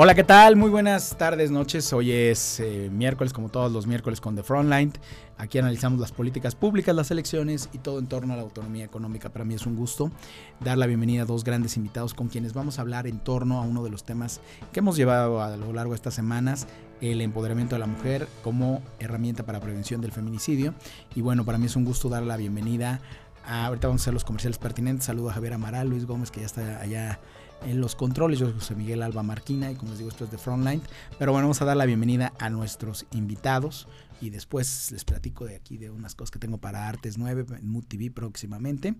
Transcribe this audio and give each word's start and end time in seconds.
Hola, 0.00 0.14
¿qué 0.14 0.22
tal? 0.22 0.54
Muy 0.54 0.70
buenas 0.70 1.18
tardes, 1.18 1.50
noches. 1.50 1.92
Hoy 1.92 2.12
es 2.12 2.60
eh, 2.60 2.88
miércoles, 2.88 3.32
como 3.32 3.48
todos 3.48 3.72
los 3.72 3.88
miércoles, 3.88 4.20
con 4.20 4.36
The 4.36 4.44
Frontline. 4.44 4.92
Aquí 5.38 5.58
analizamos 5.58 5.98
las 5.98 6.12
políticas 6.12 6.54
públicas, 6.54 6.94
las 6.94 7.10
elecciones 7.10 7.68
y 7.72 7.78
todo 7.78 7.98
en 7.98 8.06
torno 8.06 8.32
a 8.32 8.36
la 8.36 8.42
autonomía 8.42 8.84
económica. 8.84 9.30
Para 9.30 9.44
mí 9.44 9.54
es 9.54 9.66
un 9.66 9.74
gusto 9.74 10.12
dar 10.60 10.78
la 10.78 10.86
bienvenida 10.86 11.22
a 11.22 11.24
dos 11.24 11.42
grandes 11.42 11.76
invitados 11.76 12.14
con 12.14 12.28
quienes 12.28 12.54
vamos 12.54 12.78
a 12.78 12.82
hablar 12.82 13.08
en 13.08 13.18
torno 13.18 13.58
a 13.58 13.62
uno 13.62 13.82
de 13.82 13.90
los 13.90 14.04
temas 14.04 14.40
que 14.72 14.78
hemos 14.78 14.96
llevado 14.96 15.42
a 15.42 15.56
lo 15.56 15.72
largo 15.72 15.94
de 15.94 15.96
estas 15.96 16.14
semanas, 16.14 16.68
el 17.00 17.20
empoderamiento 17.20 17.74
de 17.74 17.80
la 17.80 17.88
mujer 17.88 18.28
como 18.44 18.82
herramienta 19.00 19.44
para 19.44 19.58
prevención 19.58 20.00
del 20.00 20.12
feminicidio. 20.12 20.74
Y 21.16 21.22
bueno, 21.22 21.44
para 21.44 21.58
mí 21.58 21.66
es 21.66 21.74
un 21.74 21.84
gusto 21.84 22.08
dar 22.08 22.22
la 22.22 22.36
bienvenida 22.36 23.00
a, 23.44 23.66
ahorita 23.66 23.88
vamos 23.88 24.02
a 24.02 24.04
hacer 24.04 24.14
los 24.14 24.24
comerciales 24.24 24.58
pertinentes. 24.58 25.06
Saludo 25.06 25.30
a 25.30 25.32
Javier 25.32 25.54
Amaral, 25.54 25.88
Luis 25.88 26.06
Gómez, 26.06 26.30
que 26.30 26.38
ya 26.38 26.46
está 26.46 26.80
allá 26.80 27.18
en 27.66 27.80
los 27.80 27.94
controles. 27.94 28.38
Yo 28.38 28.46
soy 28.46 28.54
José 28.54 28.74
Miguel 28.74 29.02
Alba 29.02 29.22
Marquina 29.22 29.70
y 29.70 29.74
como 29.74 29.90
les 29.90 29.98
digo, 29.98 30.10
esto 30.10 30.24
es 30.24 30.30
de 30.30 30.38
Frontline. 30.38 30.82
Pero 31.18 31.32
bueno, 31.32 31.46
vamos 31.46 31.62
a 31.62 31.64
dar 31.64 31.76
la 31.76 31.86
bienvenida 31.86 32.32
a 32.38 32.50
nuestros 32.50 33.06
invitados 33.12 33.88
y 34.20 34.30
después 34.30 34.90
les 34.90 35.04
platico 35.04 35.44
de 35.44 35.56
aquí 35.56 35.76
de 35.76 35.90
unas 35.90 36.14
cosas 36.14 36.30
que 36.30 36.38
tengo 36.38 36.58
para 36.58 36.88
Artes 36.88 37.18
9 37.18 37.46
en 37.60 37.68
Mood 37.68 37.84
TV 37.84 38.10
próximamente, 38.10 38.94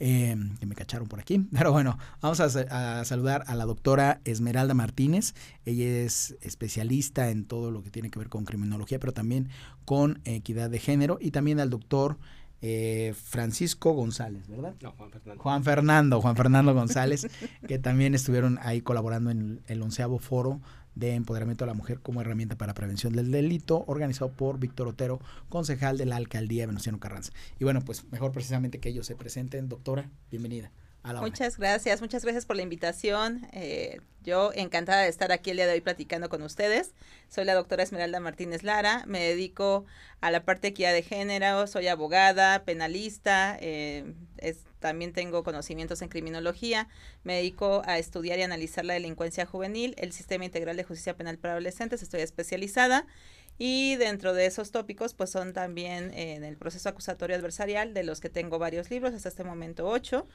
eh, 0.00 0.36
que 0.58 0.66
me 0.66 0.74
cacharon 0.74 1.08
por 1.08 1.20
aquí. 1.20 1.38
Pero 1.52 1.72
bueno, 1.72 1.98
vamos 2.20 2.40
a, 2.40 3.00
a, 3.00 3.04
saludar 3.04 3.44
a 3.46 3.54
la 3.54 3.66
doctora 3.66 4.20
Esmeralda 4.24 4.74
Martínez. 4.74 5.34
Ella 5.64 5.86
es 6.04 6.36
especialista 6.40 7.30
en 7.30 7.44
todo 7.44 7.70
lo 7.70 7.82
que 7.82 7.90
tiene 7.90 8.10
que 8.10 8.18
ver 8.18 8.28
con 8.28 8.44
criminología, 8.44 8.98
pero 8.98 9.12
también 9.12 9.48
con 9.84 10.20
equidad 10.24 10.70
de 10.70 10.78
género 10.78 11.18
y 11.20 11.30
también 11.30 11.60
al 11.60 11.70
doctor 11.70 12.18
eh, 12.62 13.12
Francisco 13.14 13.92
González, 13.92 14.46
¿verdad? 14.48 14.74
No, 14.80 14.92
Juan 14.92 15.10
Fernando. 15.10 15.42
Juan 15.42 15.64
Fernando, 15.64 16.20
Juan 16.20 16.36
Fernando 16.36 16.74
González, 16.74 17.26
que 17.66 17.78
también 17.80 18.14
estuvieron 18.14 18.58
ahí 18.62 18.80
colaborando 18.80 19.30
en 19.30 19.60
el 19.66 19.82
onceavo 19.82 20.18
foro 20.18 20.60
de 20.94 21.14
empoderamiento 21.14 21.64
de 21.64 21.70
la 21.70 21.74
mujer 21.74 22.00
como 22.00 22.20
herramienta 22.20 22.56
para 22.56 22.74
prevención 22.74 23.14
del 23.14 23.30
delito, 23.30 23.84
organizado 23.88 24.30
por 24.30 24.58
Víctor 24.58 24.88
Otero, 24.88 25.20
concejal 25.48 25.98
de 25.98 26.06
la 26.06 26.16
alcaldía 26.16 26.66
Venustiano 26.66 27.00
Carranza. 27.00 27.32
Y 27.58 27.64
bueno, 27.64 27.80
pues 27.80 28.04
mejor 28.12 28.30
precisamente 28.30 28.78
que 28.78 28.90
ellos 28.90 29.06
se 29.06 29.16
presenten. 29.16 29.68
Doctora, 29.68 30.08
bienvenida. 30.30 30.70
Muchas 31.04 31.58
gracias, 31.58 32.00
muchas 32.00 32.22
gracias 32.22 32.46
por 32.46 32.54
la 32.54 32.62
invitación. 32.62 33.48
Eh, 33.52 34.00
yo 34.22 34.52
encantada 34.54 35.02
de 35.02 35.08
estar 35.08 35.32
aquí 35.32 35.50
el 35.50 35.56
día 35.56 35.66
de 35.66 35.72
hoy 35.72 35.80
platicando 35.80 36.28
con 36.28 36.42
ustedes. 36.42 36.94
Soy 37.28 37.44
la 37.44 37.54
doctora 37.54 37.82
Esmeralda 37.82 38.20
Martínez 38.20 38.62
Lara, 38.62 39.02
me 39.06 39.20
dedico 39.20 39.84
a 40.20 40.30
la 40.30 40.44
parte 40.44 40.62
de 40.62 40.68
equidad 40.68 40.92
de 40.92 41.02
género, 41.02 41.66
soy 41.66 41.88
abogada, 41.88 42.64
penalista, 42.64 43.56
eh, 43.60 44.14
también 44.78 45.12
tengo 45.12 45.42
conocimientos 45.42 46.02
en 46.02 46.08
criminología, 46.08 46.88
me 47.24 47.34
dedico 47.34 47.82
a 47.84 47.98
estudiar 47.98 48.38
y 48.38 48.42
analizar 48.42 48.84
la 48.84 48.94
delincuencia 48.94 49.44
juvenil, 49.44 49.96
el 49.98 50.12
sistema 50.12 50.44
integral 50.44 50.76
de 50.76 50.84
justicia 50.84 51.16
penal 51.16 51.36
para 51.36 51.54
adolescentes, 51.54 52.02
estoy 52.02 52.20
especializada. 52.20 53.06
Y 53.58 53.96
dentro 53.96 54.32
de 54.32 54.46
esos 54.46 54.70
tópicos, 54.70 55.14
pues 55.14 55.30
son 55.30 55.52
también 55.52 56.12
en 56.14 56.42
el 56.42 56.56
proceso 56.56 56.88
acusatorio 56.88 57.36
adversarial, 57.36 57.92
de 57.92 58.02
los 58.02 58.20
que 58.20 58.30
tengo 58.30 58.58
varios 58.58 58.90
libros, 58.90 59.14
hasta 59.14 59.28
este 59.28 59.44
momento 59.44 59.86
ocho 59.86 60.26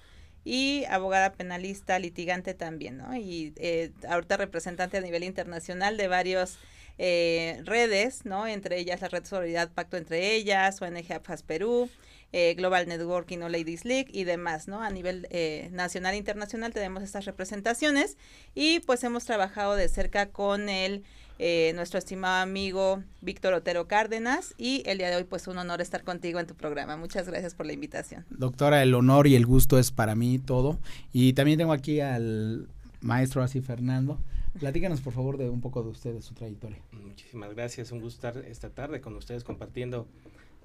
y 0.48 0.86
abogada 0.86 1.34
penalista, 1.34 2.00
litigante 2.00 2.53
también, 2.53 2.98
¿no? 2.98 3.14
Y 3.17 3.53
eh, 3.58 3.92
ahorita 4.08 4.38
representante 4.38 4.95
a 4.95 5.02
nivel 5.02 5.26
internacional 5.26 5.98
de 5.98 6.08
varios 6.08 6.58
eh, 6.98 7.62
redes, 7.66 8.26
¿no? 8.26 8.48
Entre 8.48 8.80
ellas 8.80 9.02
la 9.02 9.09
Red 9.09 9.25
Solidaridad 9.25 9.72
Pacto 9.74 9.97
Entre 9.97 10.36
Ellas, 10.36 10.81
ONG 10.81 11.12
APFAS 11.12 11.44
Perú, 11.44 11.90
eh, 12.31 12.53
Global 12.56 12.88
Networking 12.88 13.40
o 13.40 13.50
Ladies 13.50 13.84
League 13.84 14.07
y 14.13 14.24
demás, 14.24 14.69
¿no? 14.69 14.81
A 14.81 14.90
nivel 14.90 15.28
eh, 15.31 15.68
nacional 15.74 16.13
e 16.13 16.18
internacional 16.18 16.74
tenemos 16.74 17.03
estas 17.03 17.25
representaciones 17.25 18.18
y 18.56 18.80
pues 18.80 19.03
hemos 19.03 19.25
trabajado 19.25 19.75
de 19.75 19.90
cerca 19.90 20.30
con 20.30 20.69
el 20.69 21.03
eh, 21.40 21.72
nuestro 21.75 22.00
estimado 22.00 22.42
amigo 22.42 23.03
Víctor 23.22 23.53
Otero 23.53 23.88
Cárdenas 23.88 24.53
y 24.58 24.84
el 24.86 24.98
día 24.98 25.09
de 25.09 25.18
hoy 25.18 25.24
pues 25.24 25.48
un 25.48 25.58
honor 25.58 25.81
estar 25.81 26.03
contigo 26.03 26.40
en 26.40 26.48
tu 26.48 26.56
programa. 26.56 26.98
Muchas 26.98 27.28
gracias 27.28 27.53
por 27.53 27.66
la 27.66 27.74
invitación. 27.74 28.25
Doctora, 28.30 28.81
el 28.81 28.94
honor 28.96 29.28
y 29.28 29.36
el 29.36 29.46
gusto 29.46 29.78
es 29.78 29.92
para 29.92 30.16
mí 30.16 30.40
todo. 30.40 30.80
Y 31.14 31.34
también 31.34 31.58
tengo 31.59 31.74
aquí 31.74 32.00
al 32.00 32.68
maestro 33.02 33.44
así 33.44 33.62
Fernando. 33.62 34.20
Platícanos 34.59 35.02
por 35.02 35.14
favor 35.14 35.38
de 35.38 35.50
un 35.50 35.62
poco 35.62 35.84
de 35.84 35.90
usted, 35.90 36.14
de 36.14 36.22
su 36.22 36.34
trayectoria. 36.34 36.80
Muchísimas 36.92 37.54
gracias, 37.54 37.92
un 37.92 38.02
gusto 38.02 38.28
estar 38.28 38.44
esta 38.46 38.69
tarde 38.69 39.02
con 39.02 39.16
ustedes 39.16 39.44
compartiendo 39.44 40.08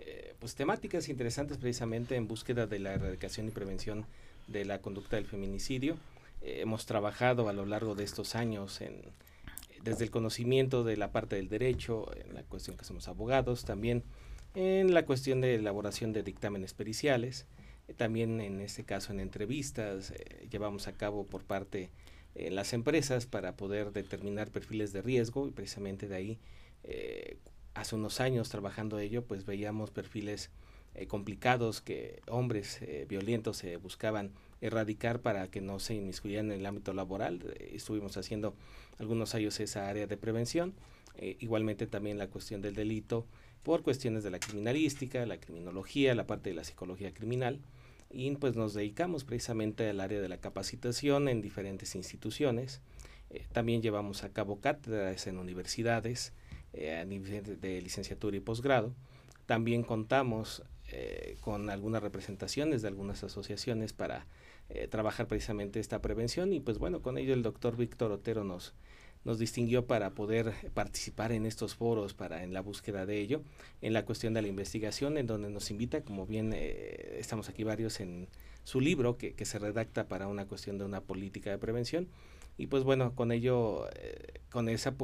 eh, 0.00 0.34
pues 0.38 0.54
temáticas 0.54 1.08
interesantes 1.08 1.58
precisamente 1.58 2.16
en 2.16 2.26
búsqueda 2.26 2.66
de 2.66 2.78
la 2.78 2.94
erradicación 2.94 3.48
y 3.48 3.50
prevención 3.50 4.06
de 4.48 4.64
la 4.64 4.80
conducta 4.80 5.16
del 5.16 5.26
feminicidio. 5.26 5.96
Eh, 6.40 6.60
hemos 6.62 6.86
trabajado 6.86 7.48
a 7.48 7.52
lo 7.52 7.66
largo 7.66 7.94
de 7.94 8.04
estos 8.04 8.34
años 8.34 8.80
en 8.80 9.02
desde 9.82 10.04
el 10.04 10.10
conocimiento 10.10 10.84
de 10.84 10.96
la 10.96 11.12
parte 11.12 11.36
del 11.36 11.48
derecho, 11.48 12.06
en 12.16 12.34
la 12.34 12.42
cuestión 12.44 12.76
que 12.76 12.84
somos 12.84 13.08
abogados, 13.08 13.64
también 13.64 14.04
en 14.54 14.94
la 14.94 15.04
cuestión 15.06 15.40
de 15.40 15.54
elaboración 15.54 16.12
de 16.12 16.22
dictámenes 16.22 16.74
periciales, 16.74 17.46
eh, 17.88 17.94
también 17.94 18.40
en 18.40 18.60
este 18.60 18.84
caso 18.84 19.12
en 19.12 19.20
entrevistas, 19.20 20.10
eh, 20.10 20.46
llevamos 20.50 20.88
a 20.88 20.92
cabo 20.92 21.26
por 21.26 21.44
parte 21.44 21.90
de 22.34 22.50
las 22.50 22.72
empresas 22.72 23.26
para 23.26 23.56
poder 23.56 23.92
determinar 23.92 24.50
perfiles 24.50 24.92
de 24.92 25.02
riesgo 25.02 25.48
y 25.48 25.50
precisamente 25.50 26.08
de 26.08 26.14
ahí, 26.14 26.38
eh, 26.84 27.38
hace 27.74 27.94
unos 27.94 28.20
años 28.20 28.48
trabajando 28.50 28.98
ello, 28.98 29.24
pues 29.24 29.44
veíamos 29.46 29.90
perfiles 29.90 30.50
complicados 31.08 31.80
que 31.80 32.20
hombres 32.28 32.80
violentos 33.08 33.56
se 33.56 33.78
buscaban 33.78 34.32
erradicar 34.62 35.20
para 35.20 35.48
que 35.48 35.60
no 35.60 35.78
se 35.80 35.94
inmiscuyeran 35.94 36.50
en 36.50 36.60
el 36.60 36.66
ámbito 36.66 36.94
laboral. 36.94 37.54
estuvimos 37.58 38.16
haciendo 38.16 38.54
algunos 38.98 39.34
años 39.34 39.60
esa 39.60 39.88
área 39.88 40.06
de 40.06 40.16
prevención. 40.16 40.72
Eh, 41.16 41.36
igualmente 41.40 41.86
también 41.86 42.16
la 42.16 42.28
cuestión 42.28 42.62
del 42.62 42.74
delito 42.74 43.26
por 43.62 43.82
cuestiones 43.82 44.24
de 44.24 44.30
la 44.30 44.38
criminalística, 44.38 45.26
la 45.26 45.38
criminología, 45.38 46.14
la 46.14 46.26
parte 46.26 46.50
de 46.50 46.56
la 46.56 46.64
psicología 46.64 47.12
criminal. 47.12 47.60
Y 48.10 48.30
pues 48.36 48.56
nos 48.56 48.72
dedicamos 48.72 49.24
precisamente 49.24 49.88
al 49.88 50.00
área 50.00 50.20
de 50.20 50.28
la 50.28 50.38
capacitación 50.38 51.28
en 51.28 51.42
diferentes 51.42 51.94
instituciones. 51.94 52.80
Eh, 53.30 53.44
también 53.52 53.82
llevamos 53.82 54.22
a 54.22 54.32
cabo 54.32 54.60
cátedras 54.60 55.26
en 55.26 55.38
universidades 55.38 56.32
eh, 56.72 56.96
a 56.96 57.04
nivel 57.04 57.60
de 57.60 57.82
licenciatura 57.82 58.36
y 58.36 58.40
posgrado. 58.40 58.94
También 59.46 59.82
contamos 59.82 60.62
con 61.42 61.68
algunas 61.70 62.02
representaciones 62.02 62.80
de 62.80 62.88
algunas 62.88 63.22
asociaciones 63.24 63.92
para 63.92 64.26
eh, 64.70 64.86
trabajar 64.88 65.26
precisamente 65.26 65.80
esta 65.80 66.00
prevención 66.00 66.52
y 66.52 66.60
pues 66.60 66.78
bueno, 66.78 67.02
con 67.02 67.18
ello 67.18 67.34
el 67.34 67.42
doctor 67.42 67.76
Víctor 67.76 68.12
Otero 68.12 68.44
nos, 68.44 68.74
nos 69.24 69.40
distinguió 69.40 69.84
para 69.86 70.10
poder 70.10 70.54
participar 70.72 71.32
en 71.32 71.44
estos 71.44 71.74
foros, 71.74 72.14
para 72.14 72.44
en 72.44 72.54
la 72.54 72.62
búsqueda 72.62 73.06
de 73.06 73.18
ello, 73.18 73.42
en 73.82 73.92
la 73.92 74.04
cuestión 74.04 74.34
de 74.34 74.42
la 74.42 74.48
investigación, 74.48 75.18
en 75.18 75.26
donde 75.26 75.50
nos 75.50 75.70
invita, 75.72 76.02
como 76.02 76.26
bien 76.26 76.52
eh, 76.54 77.16
estamos 77.18 77.48
aquí 77.48 77.64
varios 77.64 77.98
en 77.98 78.28
su 78.62 78.80
libro 78.80 79.18
que, 79.18 79.34
que, 79.34 79.44
se 79.44 79.58
redacta 79.58 80.06
para 80.06 80.28
una 80.28 80.46
cuestión 80.46 80.78
de 80.78 80.84
una 80.84 81.00
política 81.00 81.50
de 81.50 81.58
prevención. 81.58 82.08
Y 82.58 82.66
pues 82.66 82.84
bueno, 82.84 83.14
con 83.14 83.32
ello, 83.32 83.88
eh, 83.94 84.40
con 84.50 84.68
esa 84.68 84.94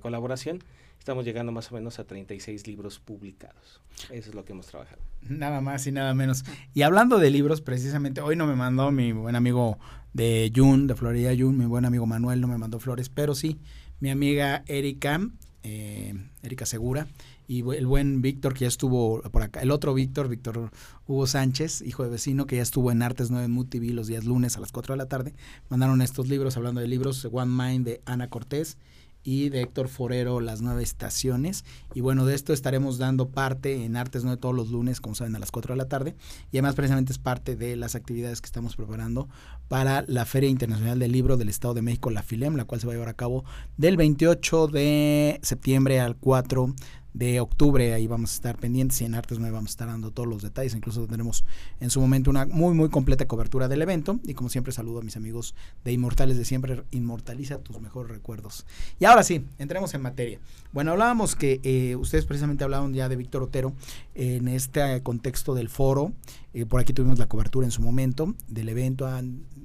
colaboración, 0.00 0.60
estamos 0.98 1.24
llegando 1.24 1.52
más 1.52 1.70
o 1.70 1.74
menos 1.74 1.98
a 1.98 2.04
36 2.04 2.66
libros 2.66 2.98
publicados. 2.98 3.80
Eso 4.10 4.30
es 4.30 4.34
lo 4.34 4.44
que 4.44 4.52
hemos 4.52 4.66
trabajado. 4.66 5.00
Nada 5.22 5.60
más 5.60 5.86
y 5.86 5.92
nada 5.92 6.14
menos. 6.14 6.44
Y 6.74 6.82
hablando 6.82 7.18
de 7.18 7.30
libros, 7.30 7.60
precisamente, 7.60 8.20
hoy 8.20 8.36
no 8.36 8.46
me 8.46 8.56
mandó 8.56 8.90
mi 8.90 9.12
buen 9.12 9.36
amigo 9.36 9.78
de 10.12 10.50
Jun, 10.54 10.86
de 10.86 10.94
Florida 10.94 11.30
Jun, 11.38 11.58
mi 11.58 11.66
buen 11.66 11.84
amigo 11.84 12.06
Manuel 12.06 12.40
no 12.40 12.48
me 12.48 12.58
mandó 12.58 12.80
flores, 12.80 13.08
pero 13.08 13.34
sí, 13.34 13.58
mi 14.00 14.10
amiga 14.10 14.64
Erika, 14.66 15.20
eh, 15.66 16.14
Erika 16.42 16.64
Segura, 16.64 17.08
y 17.48 17.68
el 17.72 17.86
buen 17.86 18.22
Víctor 18.22 18.54
que 18.54 18.60
ya 18.60 18.68
estuvo 18.68 19.20
por 19.22 19.42
acá, 19.42 19.60
el 19.60 19.72
otro 19.72 19.94
Víctor, 19.94 20.28
Víctor 20.28 20.70
Hugo 21.06 21.26
Sánchez, 21.26 21.82
hijo 21.82 22.04
de 22.04 22.10
vecino, 22.10 22.46
que 22.46 22.56
ya 22.56 22.62
estuvo 22.62 22.92
en 22.92 23.02
Artes 23.02 23.30
9 23.30 23.48
Mood 23.48 23.66
TV 23.66 23.90
los 23.90 24.06
días 24.06 24.24
lunes 24.24 24.56
a 24.56 24.60
las 24.60 24.70
4 24.70 24.94
de 24.94 24.98
la 24.98 25.06
tarde, 25.06 25.34
mandaron 25.68 26.02
estos 26.02 26.28
libros, 26.28 26.56
hablando 26.56 26.80
de 26.80 26.86
libros, 26.86 27.28
One 27.30 27.50
Mind 27.50 27.84
de 27.84 28.00
Ana 28.06 28.30
Cortés 28.30 28.78
y 29.26 29.48
de 29.48 29.62
Héctor 29.62 29.88
Forero 29.88 30.40
Las 30.40 30.62
Nueve 30.62 30.84
Estaciones. 30.84 31.64
Y 31.94 32.00
bueno, 32.00 32.24
de 32.24 32.36
esto 32.36 32.52
estaremos 32.52 32.96
dando 32.96 33.28
parte 33.28 33.84
en 33.84 33.96
Artes 33.96 34.22
9 34.22 34.40
todos 34.40 34.54
los 34.54 34.70
lunes, 34.70 35.00
como 35.00 35.16
saben, 35.16 35.34
a 35.34 35.40
las 35.40 35.50
4 35.50 35.74
de 35.74 35.78
la 35.78 35.88
tarde. 35.88 36.14
Y 36.52 36.58
además 36.58 36.76
precisamente 36.76 37.12
es 37.12 37.18
parte 37.18 37.56
de 37.56 37.74
las 37.74 37.96
actividades 37.96 38.40
que 38.40 38.46
estamos 38.46 38.76
preparando 38.76 39.28
para 39.66 40.04
la 40.06 40.24
Feria 40.26 40.48
Internacional 40.48 41.00
del 41.00 41.10
Libro 41.10 41.36
del 41.36 41.48
Estado 41.48 41.74
de 41.74 41.82
México, 41.82 42.10
la 42.10 42.22
FILEM, 42.22 42.54
la 42.54 42.66
cual 42.66 42.80
se 42.80 42.86
va 42.86 42.92
a 42.92 42.94
llevar 42.94 43.08
a 43.08 43.14
cabo 43.14 43.44
del 43.76 43.96
28 43.96 44.68
de 44.68 45.40
septiembre 45.42 45.98
al 45.98 46.16
4 46.16 46.72
de 47.16 47.40
octubre. 47.40 47.94
Ahí 47.94 48.06
vamos 48.06 48.32
a 48.32 48.34
estar 48.34 48.58
pendientes 48.58 49.00
y 49.00 49.06
en 49.06 49.14
Artes 49.14 49.38
9 49.38 49.52
vamos 49.52 49.70
a 49.70 49.72
estar 49.72 49.88
dando 49.88 50.10
todos 50.10 50.28
los 50.28 50.42
detalles. 50.42 50.74
Incluso 50.74 51.00
tendremos 51.00 51.44
en 51.80 51.88
su 51.90 52.00
momento 52.00 52.30
una 52.30 52.44
muy, 52.46 52.74
muy 52.74 52.90
completa 52.90 53.26
cobertura 53.26 53.68
del 53.68 53.82
evento. 53.82 54.20
Y 54.24 54.34
como 54.34 54.50
siempre, 54.50 54.72
saludo 54.72 55.00
a 55.00 55.02
mis 55.02 55.16
amigos 55.16 55.54
de 55.84 55.92
Inmortales 55.92 56.36
de 56.36 56.44
siempre. 56.44 56.82
Inmortaliza 56.90 57.58
tus 57.58 57.80
mejores 57.80 58.10
recuerdos. 58.10 58.66
Y 59.00 59.06
ahora 59.06 59.22
sí, 59.22 59.44
entremos 59.58 59.94
en 59.94 60.02
materia. 60.02 60.38
Bueno, 60.72 60.92
hablábamos 60.92 61.34
que 61.34 61.60
eh, 61.62 61.96
ustedes 61.96 62.26
precisamente 62.26 62.64
hablaban 62.64 62.92
ya 62.92 63.08
de 63.08 63.16
Víctor 63.16 63.42
Otero 63.42 63.72
en 64.14 64.48
este 64.48 65.02
contexto 65.02 65.54
del 65.54 65.70
foro. 65.70 66.12
Eh, 66.52 66.66
por 66.66 66.80
aquí 66.80 66.92
tuvimos 66.92 67.18
la 67.18 67.26
cobertura 67.26 67.66
en 67.66 67.70
su 67.70 67.82
momento 67.82 68.34
del 68.48 68.68
evento. 68.68 69.08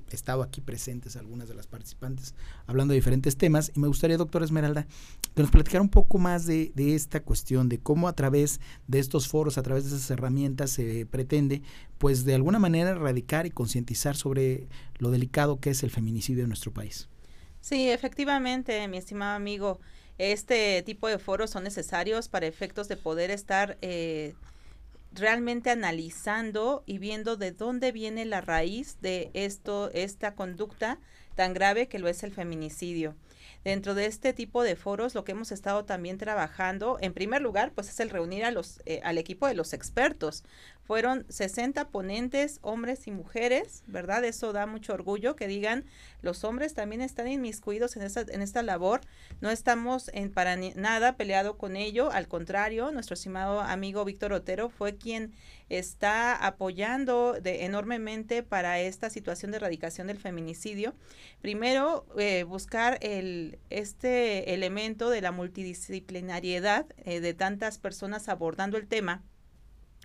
estado 0.09 0.44
aquí 0.44 0.59
presentes 0.59 1.15
algunas 1.15 1.48
de 1.48 1.56
las 1.56 1.65
participantes 1.65 2.36
hablando 2.68 2.92
de 2.92 2.95
diferentes 2.95 3.38
temas 3.38 3.71
y 3.74 3.80
me 3.80 3.88
gustaría, 3.88 4.18
doctora 4.18 4.44
Esmeralda, 4.44 4.86
que 5.33 5.42
nos 5.42 5.51
platicara 5.51 5.81
un 5.81 5.89
poco 5.89 6.18
más 6.18 6.45
de, 6.45 6.71
de 6.75 6.95
esta 6.95 7.21
cuestión, 7.21 7.40
de 7.45 7.79
cómo 7.79 8.07
a 8.07 8.13
través 8.13 8.59
de 8.88 8.99
estos 8.99 9.27
foros, 9.27 9.57
a 9.57 9.63
través 9.63 9.89
de 9.89 9.95
esas 9.95 10.09
herramientas 10.11 10.71
se 10.71 11.05
pretende, 11.05 11.61
pues 11.97 12.23
de 12.23 12.35
alguna 12.35 12.59
manera 12.59 12.91
erradicar 12.91 13.45
y 13.45 13.51
concientizar 13.51 14.15
sobre 14.15 14.67
lo 14.97 15.11
delicado 15.11 15.59
que 15.59 15.71
es 15.71 15.83
el 15.83 15.91
feminicidio 15.91 16.43
en 16.43 16.49
nuestro 16.49 16.71
país. 16.71 17.09
Sí, 17.59 17.89
efectivamente, 17.89 18.88
mi 18.88 18.97
estimado 18.97 19.35
amigo, 19.35 19.79
este 20.17 20.81
tipo 20.83 21.07
de 21.07 21.19
foros 21.19 21.49
son 21.49 21.63
necesarios 21.63 22.27
para 22.27 22.47
efectos 22.47 22.88
de 22.88 22.97
poder 22.97 23.31
estar 23.31 23.77
eh, 23.81 24.33
realmente 25.13 25.69
analizando 25.69 26.83
y 26.85 26.97
viendo 26.97 27.38
de 27.38 27.51
dónde 27.51 27.91
viene 27.91 28.25
la 28.25 28.41
raíz 28.41 28.97
de 29.01 29.29
esto, 29.33 29.91
esta 29.93 30.35
conducta 30.35 30.99
tan 31.35 31.53
grave 31.53 31.88
que 31.88 31.99
lo 31.99 32.07
es 32.07 32.23
el 32.23 32.31
feminicidio. 32.31 33.15
Dentro 33.63 33.93
de 33.93 34.07
este 34.07 34.33
tipo 34.33 34.63
de 34.63 34.75
foros, 34.75 35.13
lo 35.13 35.23
que 35.23 35.33
hemos 35.33 35.51
estado 35.51 35.85
también 35.85 36.17
trabajando, 36.17 36.97
en 36.99 37.13
primer 37.13 37.41
lugar, 37.41 37.73
pues 37.73 37.89
es 37.89 37.99
el 37.99 38.09
reunir 38.09 38.43
a 38.43 38.51
los, 38.51 38.81
eh, 38.85 39.01
al 39.03 39.19
equipo 39.19 39.45
de 39.47 39.53
los 39.53 39.73
expertos. 39.73 40.43
Fueron 40.83 41.25
60 41.29 41.89
ponentes, 41.89 42.59
hombres 42.61 43.07
y 43.07 43.11
mujeres, 43.11 43.83
¿verdad? 43.87 44.25
Eso 44.25 44.51
da 44.51 44.65
mucho 44.65 44.93
orgullo 44.93 45.35
que 45.35 45.47
digan, 45.47 45.85
los 46.21 46.43
hombres 46.43 46.73
también 46.73 47.01
están 47.01 47.27
inmiscuidos 47.27 47.95
en 47.95 48.03
esta, 48.03 48.21
en 48.21 48.41
esta 48.41 48.63
labor. 48.63 49.01
No 49.41 49.49
estamos 49.49 50.09
en, 50.13 50.31
para 50.31 50.55
nada 50.55 51.15
peleado 51.17 51.57
con 51.57 51.75
ello, 51.75 52.11
al 52.11 52.27
contrario, 52.27 52.91
nuestro 52.91 53.13
estimado 53.13 53.61
amigo 53.61 54.03
Víctor 54.05 54.33
Otero 54.33 54.69
fue 54.69 54.97
quien 54.97 55.33
está 55.69 56.35
apoyando 56.35 57.33
de, 57.41 57.63
enormemente 57.63 58.43
para 58.43 58.79
esta 58.79 59.09
situación 59.09 59.51
de 59.51 59.57
erradicación 59.57 60.07
del 60.07 60.19
feminicidio. 60.19 60.93
Primero, 61.41 62.05
eh, 62.17 62.43
buscar 62.43 62.97
el, 63.01 63.59
este 63.69 64.53
elemento 64.53 65.09
de 65.09 65.21
la 65.21 65.31
multidisciplinariedad 65.31 66.85
eh, 66.97 67.21
de 67.21 67.33
tantas 67.33 67.77
personas 67.77 68.27
abordando 68.27 68.77
el 68.77 68.87
tema 68.87 69.23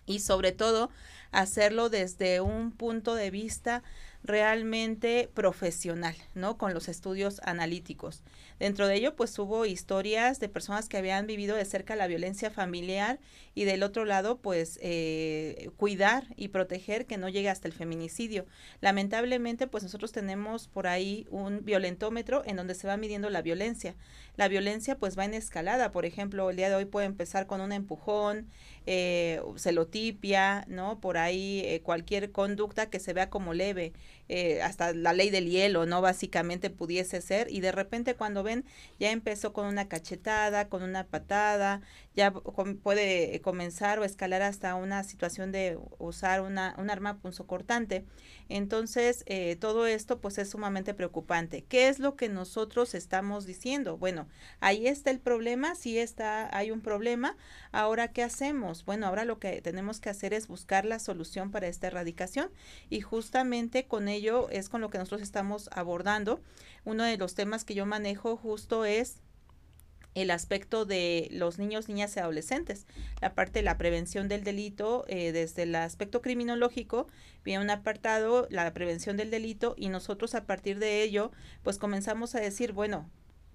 y 0.06 0.20
sobre 0.20 0.52
todo 0.52 0.90
hacerlo 1.32 1.88
desde 1.88 2.40
un 2.40 2.72
punto 2.72 3.14
de 3.14 3.30
vista 3.30 3.82
realmente 4.26 5.30
profesional, 5.32 6.16
¿no? 6.34 6.58
Con 6.58 6.74
los 6.74 6.88
estudios 6.88 7.40
analíticos. 7.44 8.22
Dentro 8.58 8.88
de 8.88 8.96
ello, 8.96 9.14
pues 9.14 9.38
hubo 9.38 9.66
historias 9.66 10.40
de 10.40 10.48
personas 10.48 10.88
que 10.88 10.96
habían 10.96 11.26
vivido 11.26 11.56
de 11.56 11.64
cerca 11.64 11.94
la 11.94 12.06
violencia 12.06 12.50
familiar 12.50 13.20
y 13.54 13.64
del 13.64 13.82
otro 13.82 14.04
lado, 14.04 14.38
pues 14.38 14.78
eh, 14.82 15.70
cuidar 15.76 16.26
y 16.36 16.48
proteger 16.48 17.06
que 17.06 17.18
no 17.18 17.28
llegue 17.28 17.50
hasta 17.50 17.68
el 17.68 17.74
feminicidio. 17.74 18.46
Lamentablemente, 18.80 19.66
pues 19.66 19.84
nosotros 19.84 20.12
tenemos 20.12 20.68
por 20.68 20.86
ahí 20.86 21.26
un 21.30 21.64
violentómetro 21.64 22.42
en 22.46 22.56
donde 22.56 22.74
se 22.74 22.88
va 22.88 22.96
midiendo 22.96 23.30
la 23.30 23.42
violencia. 23.42 23.94
La 24.36 24.48
violencia 24.48 24.98
pues 24.98 25.18
va 25.18 25.24
en 25.24 25.34
escalada, 25.34 25.92
por 25.92 26.04
ejemplo, 26.04 26.50
el 26.50 26.56
día 26.56 26.68
de 26.68 26.74
hoy 26.74 26.84
puede 26.84 27.06
empezar 27.06 27.46
con 27.46 27.60
un 27.60 27.72
empujón, 27.72 28.48
eh, 28.86 29.40
celotipia, 29.56 30.64
¿no? 30.68 31.00
Por 31.00 31.15
ahí 31.18 31.60
eh, 31.64 31.80
cualquier 31.82 32.32
conducta 32.32 32.90
que 32.90 33.00
se 33.00 33.12
vea 33.12 33.30
como 33.30 33.54
leve, 33.54 33.92
eh, 34.28 34.62
hasta 34.62 34.92
la 34.92 35.12
ley 35.12 35.30
del 35.30 35.48
hielo, 35.48 35.86
¿no? 35.86 36.00
Básicamente 36.00 36.70
pudiese 36.70 37.20
ser, 37.20 37.50
y 37.50 37.60
de 37.60 37.72
repente 37.72 38.14
cuando 38.14 38.42
ven, 38.42 38.64
ya 38.98 39.10
empezó 39.10 39.52
con 39.52 39.66
una 39.66 39.88
cachetada, 39.88 40.68
con 40.68 40.82
una 40.82 41.04
patada, 41.04 41.80
ya 42.14 42.32
puede 42.32 43.40
comenzar 43.42 43.98
o 43.98 44.04
escalar 44.04 44.42
hasta 44.42 44.74
una 44.74 45.04
situación 45.04 45.52
de 45.52 45.78
usar 45.98 46.40
una, 46.40 46.74
un 46.78 46.88
arma 46.90 47.18
punzocortante. 47.18 48.04
Entonces, 48.48 49.22
eh, 49.26 49.56
todo 49.56 49.86
esto 49.86 50.20
pues 50.20 50.38
es 50.38 50.50
sumamente 50.50 50.94
preocupante. 50.94 51.64
¿Qué 51.68 51.88
es 51.88 51.98
lo 51.98 52.16
que 52.16 52.28
nosotros 52.28 52.94
estamos 52.94 53.44
diciendo? 53.44 53.98
Bueno, 53.98 54.28
ahí 54.60 54.86
está 54.86 55.10
el 55.10 55.20
problema, 55.20 55.74
sí 55.74 55.98
está, 55.98 56.56
hay 56.56 56.70
un 56.70 56.80
problema. 56.80 57.36
Ahora, 57.70 58.08
¿qué 58.08 58.22
hacemos? 58.22 58.84
Bueno, 58.84 59.06
ahora 59.06 59.24
lo 59.24 59.38
que 59.38 59.60
tenemos 59.60 60.00
que 60.00 60.08
hacer 60.08 60.32
es 60.32 60.48
buscar 60.48 60.84
la 60.84 60.98
solución 60.98 61.50
para 61.50 61.66
esta 61.66 61.88
erradicación 61.88 62.50
y 62.88 63.00
justamente 63.00 63.86
con 63.86 64.08
ello 64.08 64.15
es 64.50 64.68
con 64.68 64.80
lo 64.80 64.90
que 64.90 64.98
nosotros 64.98 65.22
estamos 65.22 65.68
abordando. 65.72 66.40
Uno 66.84 67.04
de 67.04 67.16
los 67.16 67.34
temas 67.34 67.64
que 67.64 67.74
yo 67.74 67.86
manejo 67.86 68.36
justo 68.36 68.84
es 68.84 69.20
el 70.14 70.30
aspecto 70.30 70.86
de 70.86 71.28
los 71.30 71.58
niños, 71.58 71.88
niñas 71.88 72.16
y 72.16 72.20
adolescentes. 72.20 72.86
La 73.20 73.34
parte 73.34 73.58
de 73.58 73.62
la 73.62 73.76
prevención 73.76 74.28
del 74.28 74.44
delito, 74.44 75.04
eh, 75.08 75.30
desde 75.32 75.64
el 75.64 75.74
aspecto 75.74 76.22
criminológico, 76.22 77.06
viene 77.44 77.62
un 77.62 77.70
apartado, 77.70 78.48
la 78.50 78.72
prevención 78.72 79.18
del 79.18 79.30
delito, 79.30 79.74
y 79.76 79.90
nosotros 79.90 80.34
a 80.34 80.46
partir 80.46 80.78
de 80.78 81.02
ello, 81.02 81.32
pues 81.62 81.76
comenzamos 81.76 82.34
a 82.34 82.40
decir, 82.40 82.72
bueno, 82.72 83.10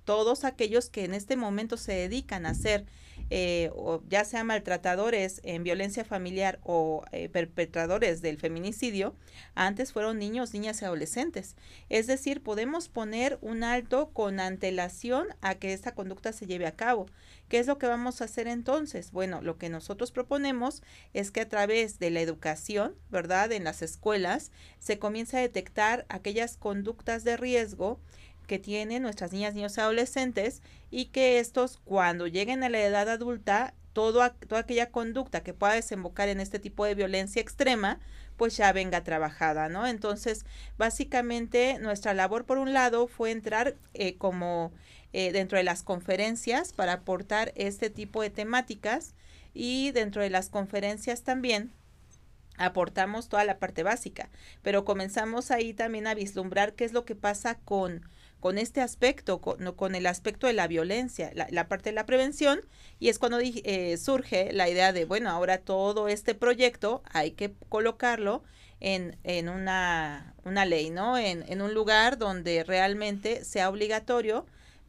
todos 0.05 0.43
aquellos 0.43 0.89
que 0.89 1.03
en 1.03 1.15
este 1.15 1.35
momento 1.35 1.77
se 1.77 1.93
dedican 1.93 2.45
a 2.45 2.53
ser 2.53 2.85
eh, 3.33 3.71
o 3.75 4.03
ya 4.09 4.25
sea 4.25 4.43
maltratadores 4.43 5.39
en 5.45 5.63
violencia 5.63 6.03
familiar 6.03 6.59
o 6.63 7.05
eh, 7.13 7.29
perpetradores 7.29 8.21
del 8.21 8.37
feminicidio, 8.37 9.15
antes 9.55 9.93
fueron 9.93 10.19
niños, 10.19 10.53
niñas 10.53 10.81
y 10.81 10.85
adolescentes. 10.85 11.55
Es 11.87 12.07
decir, 12.07 12.43
podemos 12.43 12.89
poner 12.89 13.39
un 13.41 13.63
alto 13.63 14.09
con 14.09 14.41
antelación 14.41 15.27
a 15.39 15.55
que 15.55 15.71
esta 15.71 15.95
conducta 15.95 16.33
se 16.33 16.45
lleve 16.45 16.67
a 16.67 16.75
cabo. 16.75 17.05
¿Qué 17.47 17.59
es 17.59 17.67
lo 17.67 17.77
que 17.77 17.87
vamos 17.87 18.19
a 18.19 18.25
hacer 18.25 18.47
entonces? 18.47 19.13
Bueno, 19.13 19.41
lo 19.41 19.57
que 19.57 19.69
nosotros 19.69 20.11
proponemos 20.11 20.83
es 21.13 21.31
que 21.31 21.39
a 21.39 21.47
través 21.47 21.99
de 21.99 22.11
la 22.11 22.19
educación, 22.19 22.95
¿verdad? 23.09 23.53
En 23.53 23.63
las 23.63 23.81
escuelas, 23.81 24.51
se 24.79 24.99
comience 24.99 25.37
a 25.37 25.41
detectar 25.41 26.05
aquellas 26.09 26.57
conductas 26.57 27.23
de 27.23 27.37
riesgo 27.37 28.01
que 28.51 28.59
tienen 28.59 29.01
nuestras 29.01 29.31
niñas, 29.31 29.53
niños 29.53 29.77
y 29.77 29.79
adolescentes 29.79 30.61
y 30.89 31.05
que 31.05 31.39
estos 31.39 31.79
cuando 31.85 32.27
lleguen 32.27 32.65
a 32.65 32.69
la 32.69 32.81
edad 32.81 33.07
adulta, 33.07 33.73
todo, 33.93 34.29
toda 34.29 34.59
aquella 34.59 34.91
conducta 34.91 35.41
que 35.41 35.53
pueda 35.53 35.75
desembocar 35.75 36.27
en 36.27 36.41
este 36.41 36.59
tipo 36.59 36.83
de 36.83 36.93
violencia 36.93 37.41
extrema, 37.41 38.01
pues 38.35 38.57
ya 38.57 38.73
venga 38.73 39.05
trabajada, 39.05 39.69
¿no? 39.69 39.87
Entonces, 39.87 40.43
básicamente 40.77 41.79
nuestra 41.79 42.13
labor 42.13 42.43
por 42.43 42.57
un 42.57 42.73
lado 42.73 43.07
fue 43.07 43.31
entrar 43.31 43.77
eh, 43.93 44.17
como 44.17 44.73
eh, 45.13 45.31
dentro 45.31 45.57
de 45.57 45.63
las 45.63 45.81
conferencias 45.81 46.73
para 46.73 46.91
aportar 46.91 47.53
este 47.55 47.89
tipo 47.89 48.21
de 48.21 48.31
temáticas 48.31 49.13
y 49.53 49.91
dentro 49.91 50.21
de 50.21 50.29
las 50.29 50.49
conferencias 50.49 51.21
también 51.21 51.71
aportamos 52.57 53.29
toda 53.29 53.45
la 53.45 53.59
parte 53.59 53.83
básica, 53.83 54.29
pero 54.61 54.83
comenzamos 54.83 55.51
ahí 55.51 55.73
también 55.73 56.05
a 56.05 56.15
vislumbrar 56.15 56.73
qué 56.73 56.83
es 56.83 56.91
lo 56.91 57.05
que 57.05 57.15
pasa 57.15 57.55
con 57.63 58.01
con 58.41 58.57
este 58.57 58.81
aspecto, 58.81 59.39
con, 59.39 59.71
con 59.73 59.95
el 59.95 60.05
aspecto 60.07 60.47
de 60.47 60.53
la 60.53 60.67
violencia, 60.67 61.31
la, 61.33 61.67
parte 61.69 61.91
de 61.91 61.95
la 61.95 62.05
prevención, 62.05 62.59
y 62.99 63.07
es 63.07 63.19
cuando 63.19 63.39
eh, 63.39 63.97
surge 63.97 64.51
la 64.51 64.67
idea 64.67 64.91
de, 64.91 65.05
bueno, 65.05 65.29
ahora 65.29 65.59
todo 65.59 66.09
este 66.09 66.35
proyecto 66.35 67.03
hay 67.05 67.31
que 67.31 67.53
colocarlo 67.69 68.43
en, 68.79 69.15
en 69.23 69.47
una, 69.47 70.33
una 70.43 70.65
ley, 70.65 70.89
¿no? 70.89 71.17
En, 71.17 71.45
en 71.47 71.61
un 71.61 71.73
lugar 71.73 72.17
donde 72.17 72.63
realmente 72.63 73.45
sea 73.45 73.69
obligatorio 73.69 74.45